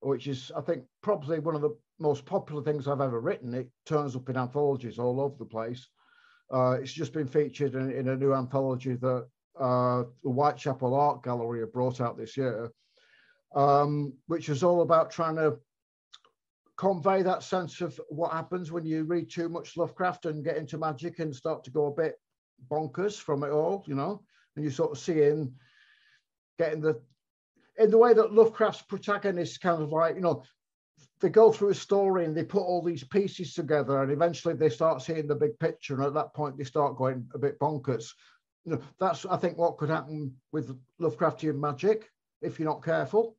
[0.00, 3.54] which is I think probably one of the most popular things I've ever written.
[3.54, 5.86] It turns up in anthologies all over the place.
[6.52, 9.26] Uh, it's just been featured in, in a new anthology that
[9.58, 12.72] uh, the Whitechapel Art Gallery have brought out this year,
[13.54, 15.58] um, which is all about trying to
[16.82, 20.76] convey that sense of what happens when you read too much Lovecraft and get into
[20.76, 22.16] magic and start to go a bit
[22.68, 24.20] bonkers from it all, you know,
[24.56, 25.54] and you sort of see in
[26.58, 27.00] getting the
[27.78, 30.42] in the way that Lovecraft's protagonists kind of like, you know,
[31.20, 34.68] they go through a story and they put all these pieces together and eventually they
[34.68, 38.10] start seeing the big picture and at that point they start going a bit bonkers.
[38.64, 42.10] You know, that's i think what could happen with lovecraftian magic
[42.40, 43.36] if you're not careful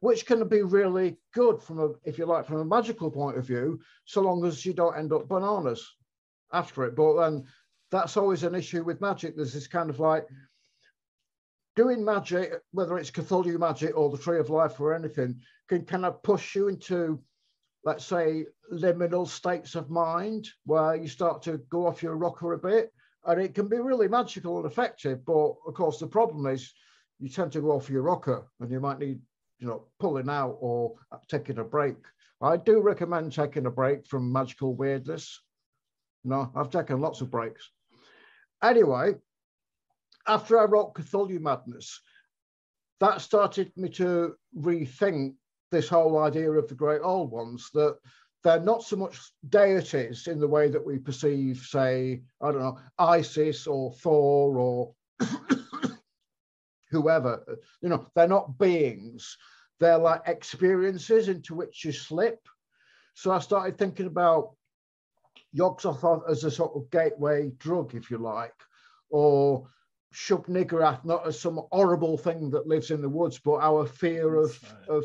[0.00, 3.46] which can be really good from a if you like from a magical point of
[3.46, 5.96] view so long as you don't end up bananas
[6.52, 7.44] after it but then
[7.90, 10.26] that's always an issue with magic there's this kind of like
[11.78, 16.04] doing magic, whether it's Cthulhu magic or the Tree of Life or anything, can kind
[16.04, 17.22] of push you into,
[17.84, 22.58] let's say, liminal states of mind where you start to go off your rocker a
[22.58, 22.92] bit.
[23.26, 25.24] And it can be really magical and effective.
[25.24, 26.74] But of course, the problem is
[27.20, 29.20] you tend to go off your rocker and you might need,
[29.58, 30.94] you know, pulling out or
[31.28, 31.96] taking a break.
[32.40, 35.40] I do recommend taking a break from magical weirdness.
[36.24, 37.70] You know, I've taken lots of breaks.
[38.62, 39.14] Anyway,
[40.26, 42.00] after I wrote Cthulhu Madness,
[43.00, 45.34] that started me to rethink
[45.70, 47.98] this whole idea of the great old ones that
[48.44, 52.78] they're not so much deities in the way that we perceive, say, I don't know,
[52.98, 54.94] Isis or Thor or
[56.90, 57.58] whoever.
[57.80, 59.36] You know, they're not beings.
[59.80, 62.40] They're like experiences into which you slip.
[63.14, 64.54] So I started thinking about
[65.52, 68.54] Yog-Sothoth as a sort of gateway drug, if you like,
[69.10, 69.68] or
[70.12, 74.58] Shub-Niggurath not as some horrible thing that lives in the woods, but our fear of,
[74.88, 75.04] of,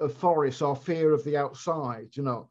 [0.00, 2.48] of forests, our fear of the outside, you know.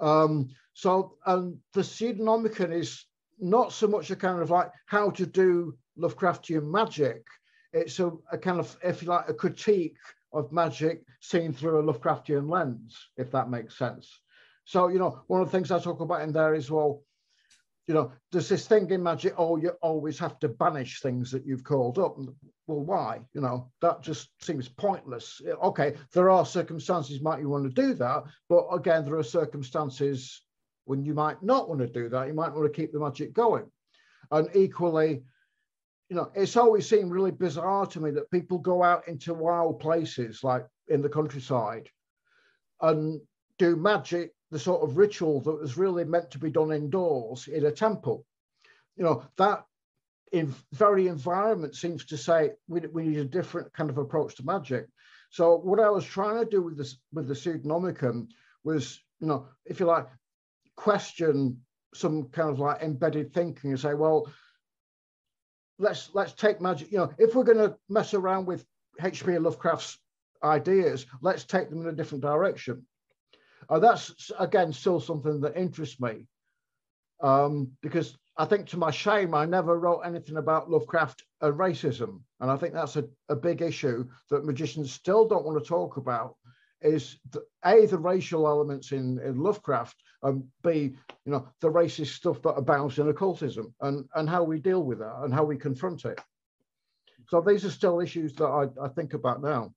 [0.00, 3.04] Um, so, and the Pseudonomicon is
[3.38, 7.26] not so much a kind of like how to do Lovecraftian magic.
[7.72, 9.96] It's a, a kind of, if you like, a critique
[10.32, 14.20] of magic seen through a Lovecraftian lens, if that makes sense.
[14.64, 17.02] So, you know, one of the things I talk about in there is, well,
[17.88, 21.44] you know, there's this thing in magic, oh, you always have to banish things that
[21.44, 22.16] you've called up.
[22.66, 23.20] Well, why?
[23.34, 25.42] You know, that just seems pointless.
[25.62, 30.42] Okay, there are circumstances might you want to do that, but again, there are circumstances
[30.84, 32.28] when you might not want to do that.
[32.28, 33.66] You might want to keep the magic going.
[34.30, 35.24] And equally,
[36.12, 39.80] you know, it's always seemed really bizarre to me that people go out into wild
[39.80, 41.88] places like in the countryside
[42.82, 43.18] and
[43.56, 47.64] do magic the sort of ritual that was really meant to be done indoors in
[47.64, 48.26] a temple.
[48.98, 49.64] You know, that
[50.32, 54.44] in very environment seems to say we, we need a different kind of approach to
[54.44, 54.88] magic.
[55.30, 58.26] So what I was trying to do with this with the pseudonomicon
[58.64, 60.08] was, you know, if you like,
[60.76, 61.62] question
[61.94, 64.30] some kind of like embedded thinking and say, well,
[65.82, 66.90] let's let's take magic.
[66.90, 68.64] You know, if we're going to mess around with
[69.02, 69.36] H.P.
[69.38, 69.98] Lovecraft's
[70.42, 72.86] ideas, let's take them in a different direction.
[73.68, 76.26] Uh, that's again still something that interests me
[77.22, 82.22] um, because I think to my shame, I never wrote anything about Lovecraft and racism.
[82.40, 85.96] And I think that's a, a big issue that magicians still don't want to talk
[85.96, 86.36] about
[86.84, 92.14] is the, A, the racial elements in, in Lovecraft, and B, you know, the racist
[92.14, 95.56] stuff that abounds in occultism and, and how we deal with that and how we
[95.56, 96.20] confront it.
[97.28, 99.72] So these are still issues that I, I think about now.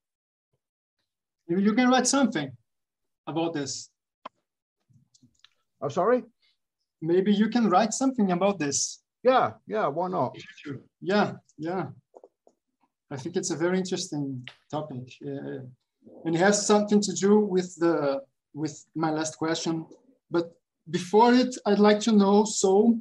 [1.47, 2.51] You can write something
[3.27, 3.89] about this.
[5.81, 6.23] I'm sorry?
[7.05, 9.01] maybe you can write something about this.
[9.23, 10.37] Yeah, yeah, why not?
[11.01, 11.87] Yeah, yeah.
[13.11, 15.13] I think it's a very interesting topic.
[15.25, 15.65] Uh,
[16.25, 18.21] and it has something to do with the
[18.53, 19.85] with my last question.
[20.31, 20.51] But
[20.89, 22.99] before it, I'd like to know, so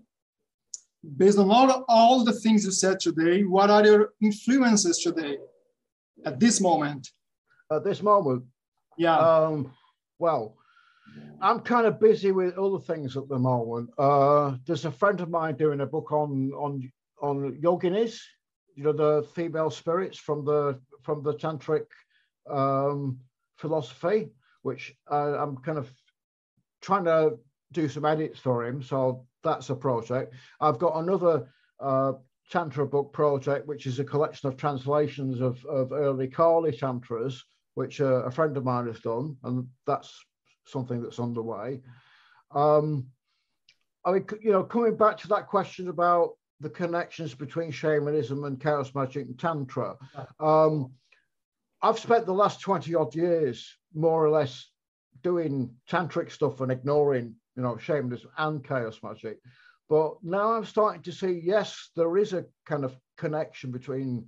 [1.16, 5.38] based on all, all the things you said today, what are your influences today
[6.24, 7.09] at this moment?
[7.70, 8.44] At this moment?
[8.98, 9.16] Yeah.
[9.16, 9.72] Um,
[10.18, 10.57] well,
[11.40, 13.90] I'm kind of busy with other things at the moment.
[13.98, 16.90] Uh, there's a friend of mine doing a book on on
[17.22, 18.18] on yoginis,
[18.74, 21.86] you know, the female spirits from the from the tantric
[22.51, 23.18] um,
[23.57, 24.30] philosophy,
[24.62, 25.92] which uh, I'm kind of
[26.80, 27.38] trying to
[27.72, 28.82] do some edits for him.
[28.82, 30.34] So that's a project.
[30.61, 31.49] I've got another
[31.80, 32.12] uh,
[32.51, 37.42] tantra book project, which is a collection of translations of, of early Kali tantras,
[37.74, 40.24] which uh, a friend of mine has done, and that's
[40.66, 41.80] something that's underway.
[42.55, 43.07] Um,
[44.05, 48.61] I mean, you know, coming back to that question about the connections between shamanism and
[48.61, 49.97] chaos magic and tantra,
[50.40, 50.92] um,
[51.85, 54.70] I've spent the last 20 odd years more or less
[55.22, 59.39] doing tantric stuff and ignoring, you know, shamanism and chaos magic.
[59.91, 64.26] But now I'm starting to see, yes, there is a kind of connection between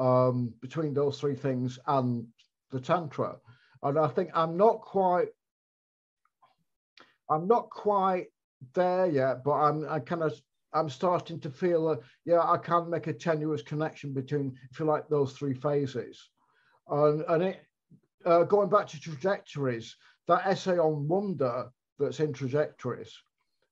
[0.00, 2.26] um, between those three things and
[2.72, 3.36] the tantra.
[3.84, 5.28] And I think I'm not quite
[7.30, 8.26] I'm not quite
[8.74, 10.32] there yet, but I'm I kind of
[10.72, 14.86] I'm starting to feel that yeah, I can make a tenuous connection between, if you
[14.86, 16.30] like, those three phases.
[16.88, 17.60] And, and it,
[18.24, 23.16] uh, going back to trajectories, that essay on wonder that's in trajectories,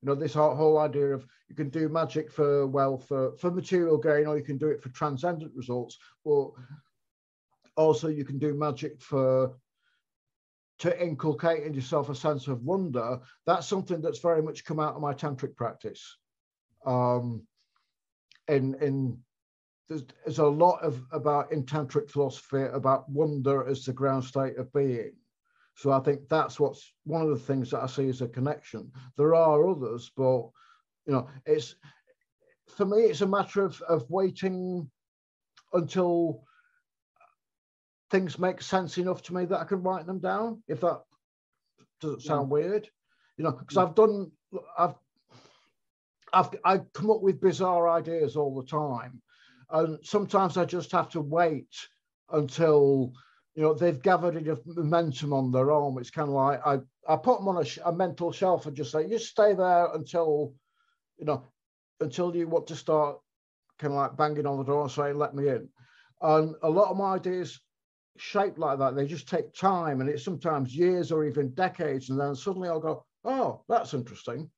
[0.02, 3.98] you know, this whole idea of you can do magic for wealth, for, for material
[3.98, 6.50] gain, or you can do it for transcendent results, but
[7.76, 9.54] also you can do magic for
[10.78, 14.94] to inculcate in yourself a sense of wonder, that's something that's very much come out
[14.94, 16.16] of my tantric practice.
[16.86, 17.42] Um,
[18.46, 19.18] in in
[19.89, 24.59] there's, there's a lot of about in tantric philosophy about wonder as the ground state
[24.59, 25.12] of being.
[25.74, 28.91] So I think that's what's one of the things that I see as a connection.
[29.16, 30.51] There are others, but
[31.07, 31.76] you know, it's
[32.76, 34.91] for me, it's a matter of of waiting
[35.72, 36.43] until
[38.11, 40.62] things make sense enough to me that I can write them down.
[40.68, 41.03] If that
[42.01, 42.53] doesn't sound yeah.
[42.53, 42.89] weird,
[43.36, 44.30] you know, because I've done,
[44.78, 44.95] I've,
[46.32, 49.20] I've, I come up with bizarre ideas all the time,
[49.71, 51.75] and sometimes I just have to wait
[52.31, 53.12] until
[53.55, 55.99] you know they've gathered enough momentum on their own.
[55.99, 58.93] It's kind of like I, I put them on a, a mental shelf and just
[58.93, 60.53] say, you stay there until,
[61.16, 61.43] you know,
[62.01, 63.19] until you want to start
[63.79, 65.69] kind of like banging on the door and saying, let me in.
[66.21, 67.61] And a lot of my ideas
[68.19, 68.95] shaped like that.
[68.95, 72.11] They just take time and it's sometimes years or even decades.
[72.11, 74.51] And then suddenly I'll go, oh, that's interesting.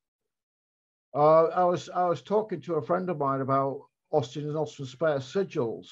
[1.15, 3.81] Uh, I was I was talking to a friend of mine about
[4.11, 5.87] Austin and Austin Spare sigils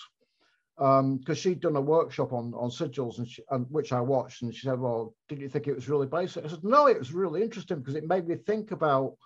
[0.76, 4.42] because um, she'd done a workshop on on sigils and, she, and, which I watched
[4.42, 6.44] and she said, well, did you think it was really basic?
[6.44, 9.16] I said, no, it was really interesting because it made me think about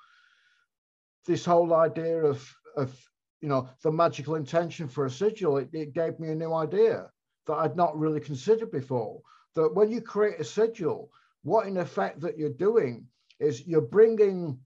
[1.27, 2.97] this whole idea of of
[3.41, 5.59] you know the magical intention for a sigil.
[5.59, 7.11] It, it gave me a new idea
[7.47, 9.21] that I'd not really considered before.
[9.55, 11.11] That when you create a sigil,
[11.43, 13.07] what in effect that you're doing
[13.41, 14.59] is you're bringing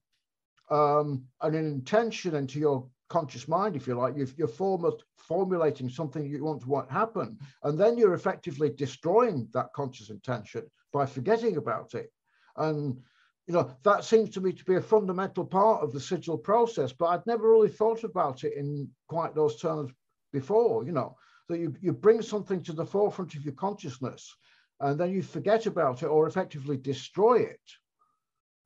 [0.71, 4.17] um, an intention into your conscious mind, if you like.
[4.17, 9.49] You're, you're form formulating something you want to want happen, and then you're effectively destroying
[9.53, 12.13] that conscious intention by forgetting about it.
[12.57, 12.99] And
[13.47, 16.93] you know that seems to me to be a fundamental part of the sigil process,
[16.93, 19.93] but I'd never really thought about it in quite those terms
[20.33, 20.85] before.
[20.85, 21.17] You know,
[21.49, 24.35] that you, you bring something to the forefront of your consciousness
[24.81, 27.61] and then you forget about it or effectively destroy it.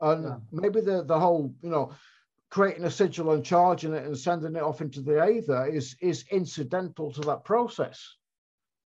[0.00, 0.36] And yeah.
[0.50, 1.92] maybe the, the whole, you know,
[2.50, 6.24] creating a sigil and charging it and sending it off into the aether is, is
[6.30, 8.16] incidental to that process.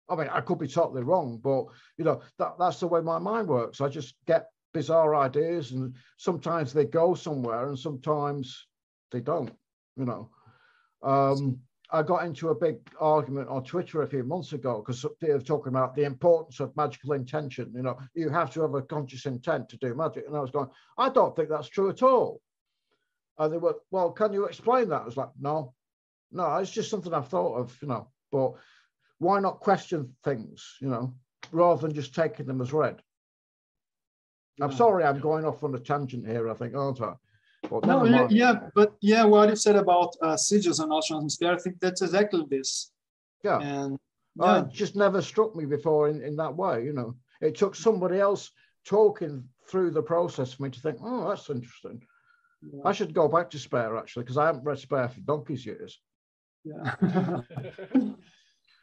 [0.09, 1.65] I mean, I could be totally wrong, but
[1.97, 3.81] you know, that, that's the way my mind works.
[3.81, 8.67] I just get bizarre ideas and sometimes they go somewhere and sometimes
[9.11, 9.51] they don't,
[9.95, 10.29] you know.
[11.03, 11.59] Um,
[11.91, 15.39] I got into a big argument on Twitter a few months ago because they were
[15.39, 17.71] talking about the importance of magical intention.
[17.73, 20.25] You know, you have to have a conscious intent to do magic.
[20.27, 22.41] And I was going, I don't think that's true at all.
[23.37, 25.01] And they were, well, can you explain that?
[25.01, 25.73] I was like, no,
[26.31, 28.53] no, it's just something I've thought of, you know, but
[29.19, 31.13] why not question things, you know,
[31.51, 33.01] rather than just taking them as read?
[34.59, 37.13] I'm sorry, I'm going off on a tangent here, I think, aren't I?
[37.83, 41.57] no, yeah, yeah, but yeah, what you said about uh, sigils and Austin Spare, I
[41.57, 42.91] think that's exactly this.
[43.43, 43.59] Yeah.
[43.59, 43.99] And
[44.35, 44.61] yeah.
[44.61, 47.15] it just never struck me before in, in that way, you know.
[47.41, 48.51] It took somebody else
[48.85, 52.01] talking through the process for me to think, oh, that's interesting.
[52.73, 52.81] Yeah.
[52.85, 55.99] I should go back to Spare actually, because I haven't read Spare for donkey's years.
[56.63, 56.95] Yeah.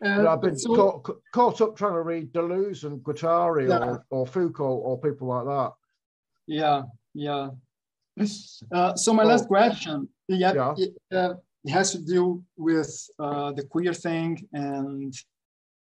[0.04, 3.78] uh, I've been so, caught, caught, up trying to read Deleuze and Guattari yeah.
[3.78, 5.72] or, or Foucault or people like that.
[6.46, 6.82] Yeah,
[7.14, 7.50] yeah.
[8.72, 10.74] Uh, so my last question, yeah, yeah.
[10.76, 15.12] It, uh, it, has to do with uh, the queer thing and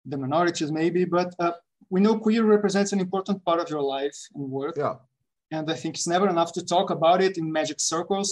[0.05, 1.51] the minorities maybe, but uh,
[1.89, 4.75] we know queer represents an important part of your life and work.
[4.77, 4.95] Yeah.
[5.53, 8.29] And I think it's never enough to talk about it in magic circles,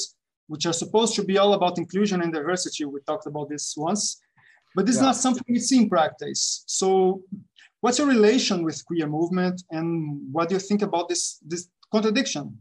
[0.47, 2.83] which are supposed to be all about inclusion and diversity.
[2.85, 4.03] We talked about this once,
[4.75, 5.01] but this yeah.
[5.01, 6.63] is not something we see in practice.
[6.65, 7.21] So
[7.81, 9.87] what's your relation with queer movement and
[10.33, 12.57] what do you think about this, this contradiction?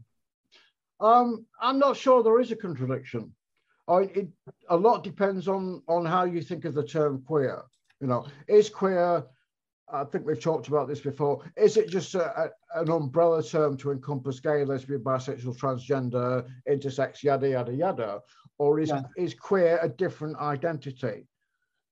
[0.99, 3.33] Um, I'm not sure there is a contradiction.
[3.87, 4.27] I, it,
[4.69, 7.63] a lot depends on on how you think of the term queer.
[7.99, 9.25] You know, is queer?
[9.93, 11.43] I think we've talked about this before.
[11.57, 17.23] Is it just a, a, an umbrella term to encompass gay, lesbian, bisexual, transgender, intersex,
[17.23, 18.21] yada yada yada,
[18.57, 19.01] or is yeah.
[19.17, 21.27] is queer a different identity?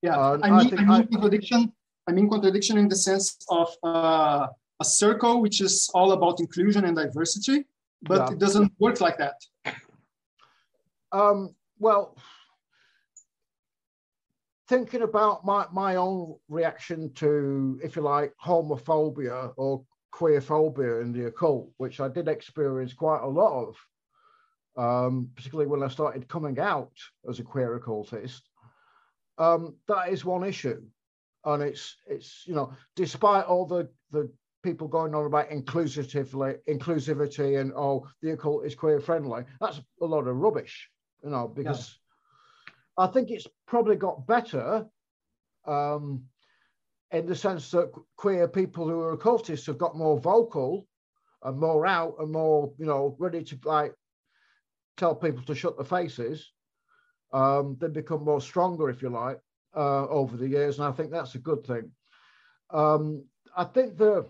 [0.01, 1.73] Yeah, I mean, I, I mean I, contradiction.
[2.07, 4.47] I mean contradiction in the sense of uh,
[4.79, 7.65] a circle which is all about inclusion and diversity,
[8.03, 8.33] but yeah.
[8.33, 9.35] it doesn't work like that.
[11.11, 12.15] Um, well,
[14.69, 21.25] thinking about my, my own reaction to, if you like, homophobia or queerphobia in the
[21.25, 23.75] occult, which I did experience quite a lot of,
[24.77, 26.91] um, particularly when I started coming out
[27.27, 28.47] as a queer occultist,
[29.39, 30.83] um, that is one issue.
[31.45, 37.59] And it's, it's you know, despite all the, the people going on about inclusivity, inclusivity,
[37.59, 39.45] and oh, the occult is queer friendly.
[39.59, 40.89] That's a lot of rubbish,
[41.23, 41.97] you know, because.
[42.99, 44.85] I think it's probably got better
[45.65, 46.23] um,
[47.11, 50.85] in the sense that queer people who are occultists have got more vocal
[51.43, 53.93] and more out and more, you know, ready to like
[54.97, 56.51] tell people to shut their faces.
[57.31, 59.39] Um, they become more stronger, if you like,
[59.73, 61.89] uh, over the years, and I think that's a good thing.
[62.71, 63.23] Um,
[63.55, 64.25] I think the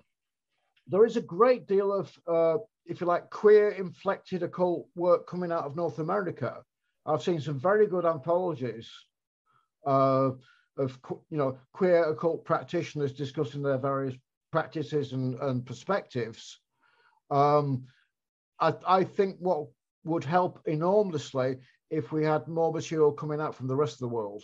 [0.88, 5.52] there is a great deal of, uh, if you like, queer inflected occult work coming
[5.52, 6.64] out of North America.
[7.06, 8.90] I've seen some very good anthologies
[9.86, 10.32] uh,
[10.78, 14.16] of, you know, queer occult practitioners discussing their various
[14.52, 16.60] practices and, and perspectives.
[17.32, 17.86] Um,
[18.60, 19.68] I, I think what
[20.04, 21.58] would help enormously
[21.90, 24.44] if we had more material coming out from the rest of the world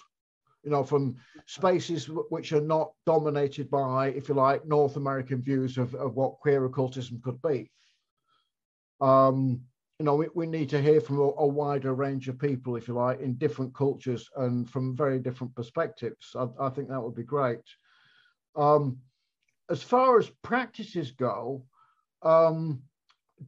[0.65, 5.77] you know, from spaces which are not dominated by, if you like, North American views
[5.77, 7.71] of, of what queer occultism could be.
[8.99, 9.61] Um,
[9.99, 12.87] you know, we, we need to hear from a, a, wider range of people, if
[12.87, 16.35] you like, in different cultures and from very different perspectives.
[16.37, 17.61] I, I think that would be great.
[18.57, 18.97] Um,
[19.69, 21.63] as far as practices go,
[22.23, 22.81] um,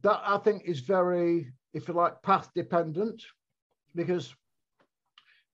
[0.02, 3.22] that I think is very, if you like, path dependent,
[3.94, 4.34] because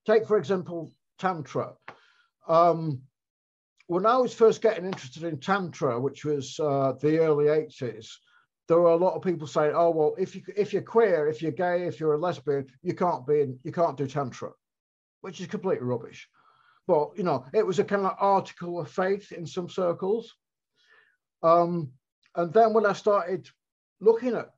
[0.06, 1.72] take, for example, Tantra.
[2.46, 3.02] Um,
[3.88, 8.10] when I was first getting interested in Tantra, which was uh, the early 80s,
[8.68, 11.42] there were a lot of people saying, "Oh well, if you if you're queer, if
[11.42, 14.50] you're gay, if you're a lesbian, you can't be in, you can't do tantra,"
[15.20, 16.28] which is completely rubbish.
[16.86, 20.34] But you know, it was a kind of article of faith in some circles.
[21.42, 21.92] Um,
[22.36, 23.48] and then when I started
[24.00, 24.50] looking at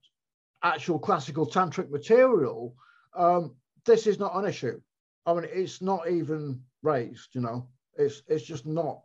[0.62, 2.74] actual classical tantric material,
[3.14, 3.54] um,
[3.84, 4.80] this is not an issue.
[5.26, 9.02] I mean, it's not even raised, you know, it's, it's just not,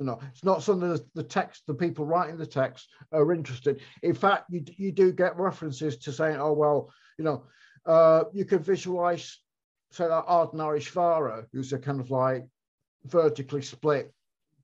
[0.00, 3.80] you know, it's not something that the text, the people writing the text are interested.
[4.02, 7.44] In fact, you, you do get references to saying, oh, well, you know,
[7.86, 9.38] uh, you can visualize,
[9.92, 12.44] say that Ardhanarishvara, who's a kind of like
[13.04, 14.12] vertically split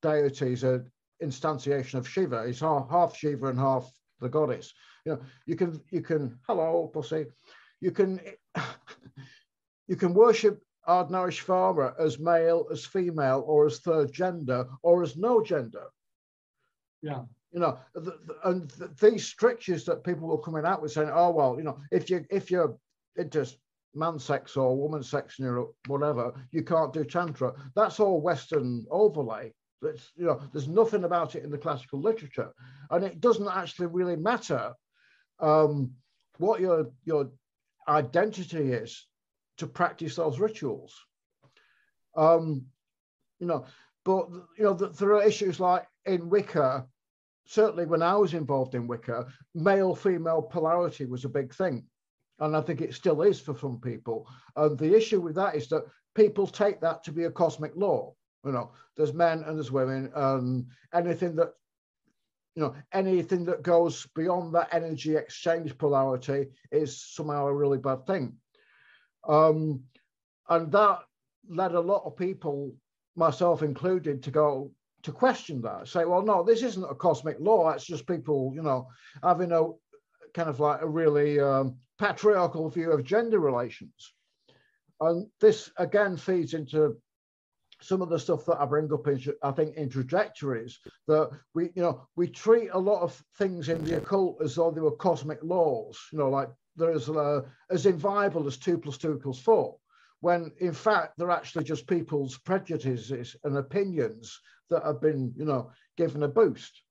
[0.03, 0.91] deity, is an
[1.23, 2.47] instantiation of Shiva.
[2.47, 4.73] He's half, half Shiva and half the goddess.
[5.05, 7.27] You know, you can you can hello pussy,
[7.81, 8.21] you can
[9.89, 15.43] you can worship Ardhanarishvara as male, as female, or as third gender, or as no
[15.43, 15.85] gender.
[17.03, 17.23] Yeah.
[17.53, 21.11] You know, the, the, and the, these strictures that people were coming out with saying,
[21.13, 22.77] oh well, you know, if you if you're
[23.17, 23.47] into
[23.95, 27.53] man sex or woman sex you're whatever, you can't do tantra.
[27.75, 29.53] That's all Western overlay.
[29.83, 32.53] It's, you know, there's nothing about it in the classical literature,
[32.91, 34.73] and it doesn't actually really matter
[35.41, 35.91] um,
[36.39, 37.31] what your your
[37.89, 39.07] identity is
[39.61, 40.95] to practice those rituals.
[42.17, 42.67] Um,
[43.39, 43.65] you know,
[44.05, 46.87] but you know, the, there are issues like in Wicca.
[47.47, 51.85] Certainly, when I was involved in Wicca, male-female polarity was a big thing,
[52.39, 54.29] and I think it still is for some people.
[54.57, 55.85] And the issue with that is that
[56.15, 60.11] people take that to be a cosmic law you know, there's men and there's women,
[60.15, 61.53] and anything that
[62.57, 68.05] you know, anything that goes beyond that energy exchange polarity is somehow a really bad
[68.07, 68.35] thing.
[69.29, 69.83] Um,
[70.49, 71.01] and that
[71.49, 72.75] led a lot of people,
[73.17, 74.71] myself included, to go
[75.03, 77.71] to question that, say, well, no, this isn't a cosmic law.
[77.71, 78.89] It's just people, you know,
[79.23, 79.69] having a
[80.35, 84.13] kind of like a really um, patriarchal view of gender relations.
[85.01, 86.97] And this again feeds into
[87.81, 91.71] some of the stuff that I bring up in, I think, in trajectories that we,
[91.75, 94.91] you know, we treat a lot of things in the occult as though they were
[94.97, 99.77] cosmic laws, you know, like there's uh, as inviolable as two plus two equals four,
[100.21, 104.41] when in fact they're actually just people's prejudices and opinions
[104.71, 106.83] that have been, you know, given a boost.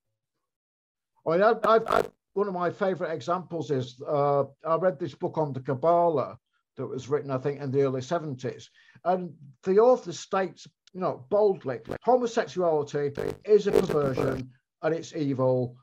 [1.27, 2.03] I mean, I, I, I,
[2.34, 6.38] one of my favorite examples is uh, I read this book on the Kabbalah
[6.77, 8.65] that was written, I think, in the early 70s.
[9.03, 13.11] And the author states you know, boldly, homosexuality
[13.45, 14.49] is a perversion
[14.82, 15.75] and it's evil.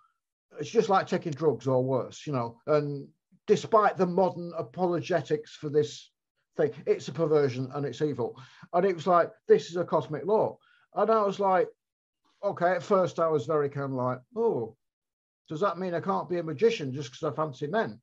[0.58, 2.58] It's just like taking drugs or worse, you know.
[2.66, 3.08] And
[3.46, 6.10] despite the modern apologetics for this
[6.56, 8.40] thing, it's a perversion and it's evil.
[8.72, 10.58] And it was like, this is a cosmic law.
[10.94, 11.68] And I was like,
[12.42, 14.76] okay, at first I was very kind of like, oh,
[15.48, 18.00] does that mean I can't be a magician just because I fancy men?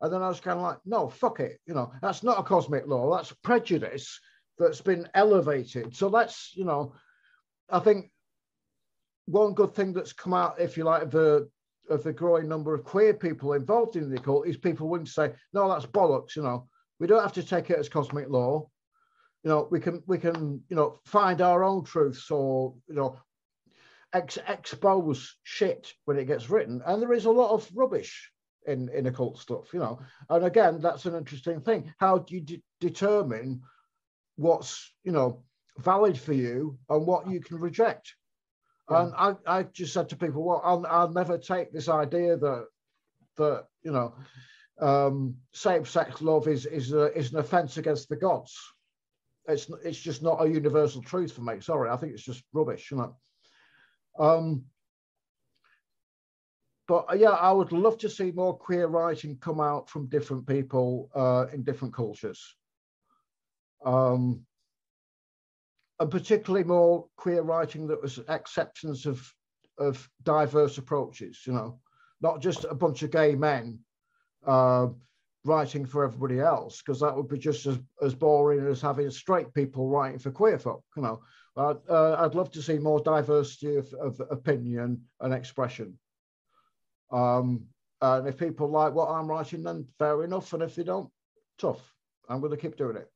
[0.00, 1.60] And then I was kind of like, no, fuck it.
[1.66, 3.16] You know, that's not a cosmic law.
[3.16, 4.20] That's prejudice
[4.58, 5.96] that's been elevated.
[5.96, 6.94] So that's, you know,
[7.70, 8.10] I think
[9.26, 11.48] one good thing that's come out, if you like, the
[11.90, 15.32] of the growing number of queer people involved in the occult is people to say,
[15.52, 16.68] no, that's bollocks, you know.
[16.98, 18.68] We don't have to take it as cosmic law.
[19.42, 23.18] You know, we can we can, you know, find our own truths or, you know,
[24.14, 26.80] ex- expose shit when it gets written.
[26.86, 28.30] And there is a lot of rubbish
[28.66, 29.98] in, in occult stuff, you know.
[30.30, 31.92] And again, that's an interesting thing.
[31.98, 33.60] How do you de- determine
[34.36, 35.42] what's you know
[35.78, 38.14] valid for you and what you can reject.
[38.88, 42.66] And I, I just said to people, well, I'll, I'll never take this idea that
[43.36, 44.14] that you know
[44.80, 48.56] um, same-sex love is is a, is an offence against the gods.
[49.48, 51.60] It's it's just not a universal truth for me.
[51.60, 53.16] Sorry, I think it's just rubbish, you know.
[54.18, 54.64] Um,
[56.86, 60.46] but uh, yeah, I would love to see more queer writing come out from different
[60.46, 62.54] people uh, in different cultures
[63.84, 64.40] um,
[66.04, 69.26] and particularly more queer writing that was acceptance of
[69.78, 71.40] of diverse approaches.
[71.46, 71.80] You know,
[72.20, 73.78] not just a bunch of gay men
[74.46, 74.88] uh,
[75.46, 79.54] writing for everybody else, because that would be just as, as boring as having straight
[79.54, 80.84] people writing for queer folk.
[80.94, 81.22] You know,
[81.56, 85.98] uh, uh, I'd love to see more diversity of, of opinion and expression.
[87.10, 87.64] Um,
[88.02, 90.52] and if people like what I'm writing, then fair enough.
[90.52, 91.10] And if they don't,
[91.58, 91.80] tough.
[92.28, 93.10] I'm going to keep doing it.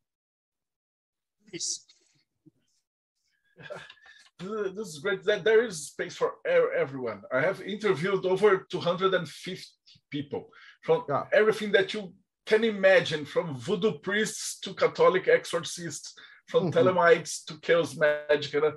[4.40, 5.24] This is great.
[5.24, 7.22] That there is space for everyone.
[7.32, 9.66] I have interviewed over 250
[10.10, 10.50] people
[10.82, 11.24] from yeah.
[11.32, 12.12] everything that you
[12.46, 16.14] can imagine, from voodoo priests to Catholic exorcists,
[16.46, 16.78] from mm-hmm.
[16.78, 18.74] Thelemites to chaos magic, and,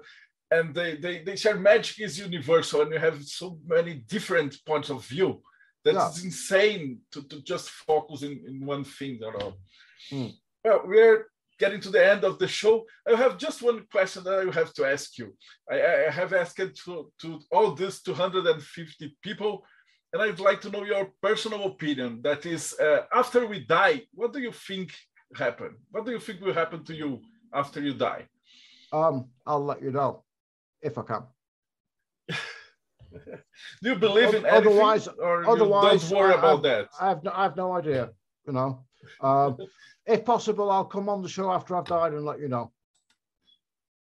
[0.50, 4.90] and they, they they share magic is universal, and you have so many different points
[4.90, 5.42] of view
[5.86, 6.08] that yeah.
[6.08, 9.58] it's insane to, to just focus in, in one thing at all.
[10.12, 10.34] Mm.
[10.64, 11.28] Well, we're
[11.62, 12.76] getting to the end of the show,
[13.08, 15.28] I have just one question that I have to ask you.
[15.72, 19.64] I, I have asked to, to all these 250 people,
[20.12, 22.20] and I'd like to know your personal opinion.
[22.24, 24.88] That is, uh, after we die, what do you think
[25.46, 25.76] happened?
[25.92, 27.22] What do you think will happen to you
[27.54, 28.24] after you die?
[28.92, 30.24] Um, I'll let you know
[30.82, 31.24] if I can.
[33.82, 36.84] do you believe in anything, otherwise, or otherwise, don't worry I, about I've, that?
[37.00, 38.10] I have no, I have no idea.
[38.48, 38.84] You know,
[39.22, 39.58] um,
[40.06, 42.72] if possible, I'll come on the show after I've died and let you know.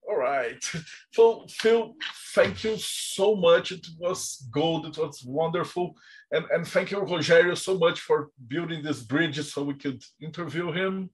[0.10, 0.64] All right.
[1.12, 1.96] So, Phil,
[2.34, 3.72] thank you so much.
[3.72, 4.86] It was gold.
[4.86, 5.96] It was wonderful.
[6.32, 10.72] And, and thank you, Rogerio, so much for building this bridge so we could interview
[10.72, 11.10] him.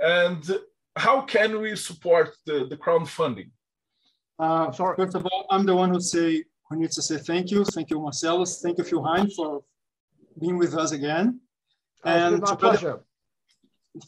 [0.00, 0.44] And
[0.96, 3.50] how can we support the, the crowdfunding?
[4.38, 7.64] Uh, first of all, I'm the one who say who needs to say thank you.
[7.64, 8.44] Thank you, Marcelo.
[8.44, 9.62] Thank you, Phil Hine, for
[10.40, 11.40] being with us again.
[12.04, 13.04] and my pleasure.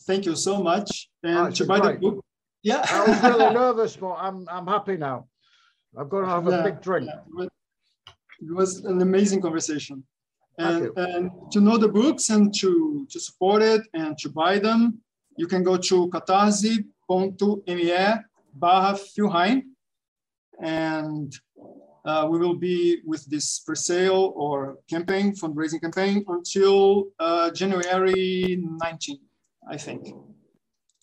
[0.06, 1.08] Thank you so much.
[1.22, 2.24] And oh, to buy the book.
[2.62, 2.84] Yeah.
[2.88, 5.28] I was really nervous, but I'm I'm happy now.
[5.96, 7.08] I'm going to have yeah, a big drink.
[7.08, 7.46] Yeah.
[8.40, 10.04] It was an amazing conversation.
[10.58, 15.00] And, and to know the books and to, to support it and to buy them,
[15.36, 16.84] you can go to catarse.me
[18.54, 19.62] barra Philhine.
[20.62, 21.34] And
[22.06, 28.58] uh, we will be with this for sale or campaign, fundraising campaign until uh, January
[28.62, 29.18] 19,
[29.68, 30.08] I think.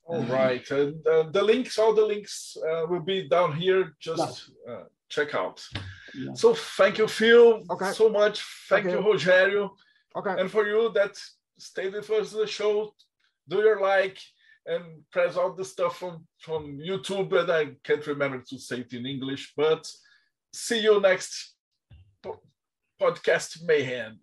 [0.05, 0.69] All right.
[0.71, 0.91] Uh,
[1.31, 3.93] the links, all the links uh, will be down here.
[3.99, 5.65] Just uh, check out.
[6.13, 6.33] Yeah.
[6.33, 7.91] So thank you, Phil, okay.
[7.91, 8.43] so much.
[8.69, 8.95] Thank okay.
[8.95, 9.69] you, Rogerio.
[10.15, 10.35] Okay.
[10.39, 11.17] And for you that
[11.57, 12.93] stayed with us the show,
[13.47, 14.19] do your like
[14.65, 17.31] and press all the stuff from, from YouTube.
[17.39, 19.89] And I can't remember to say it in English, but
[20.53, 21.55] see you next
[22.99, 24.19] podcast mayhem.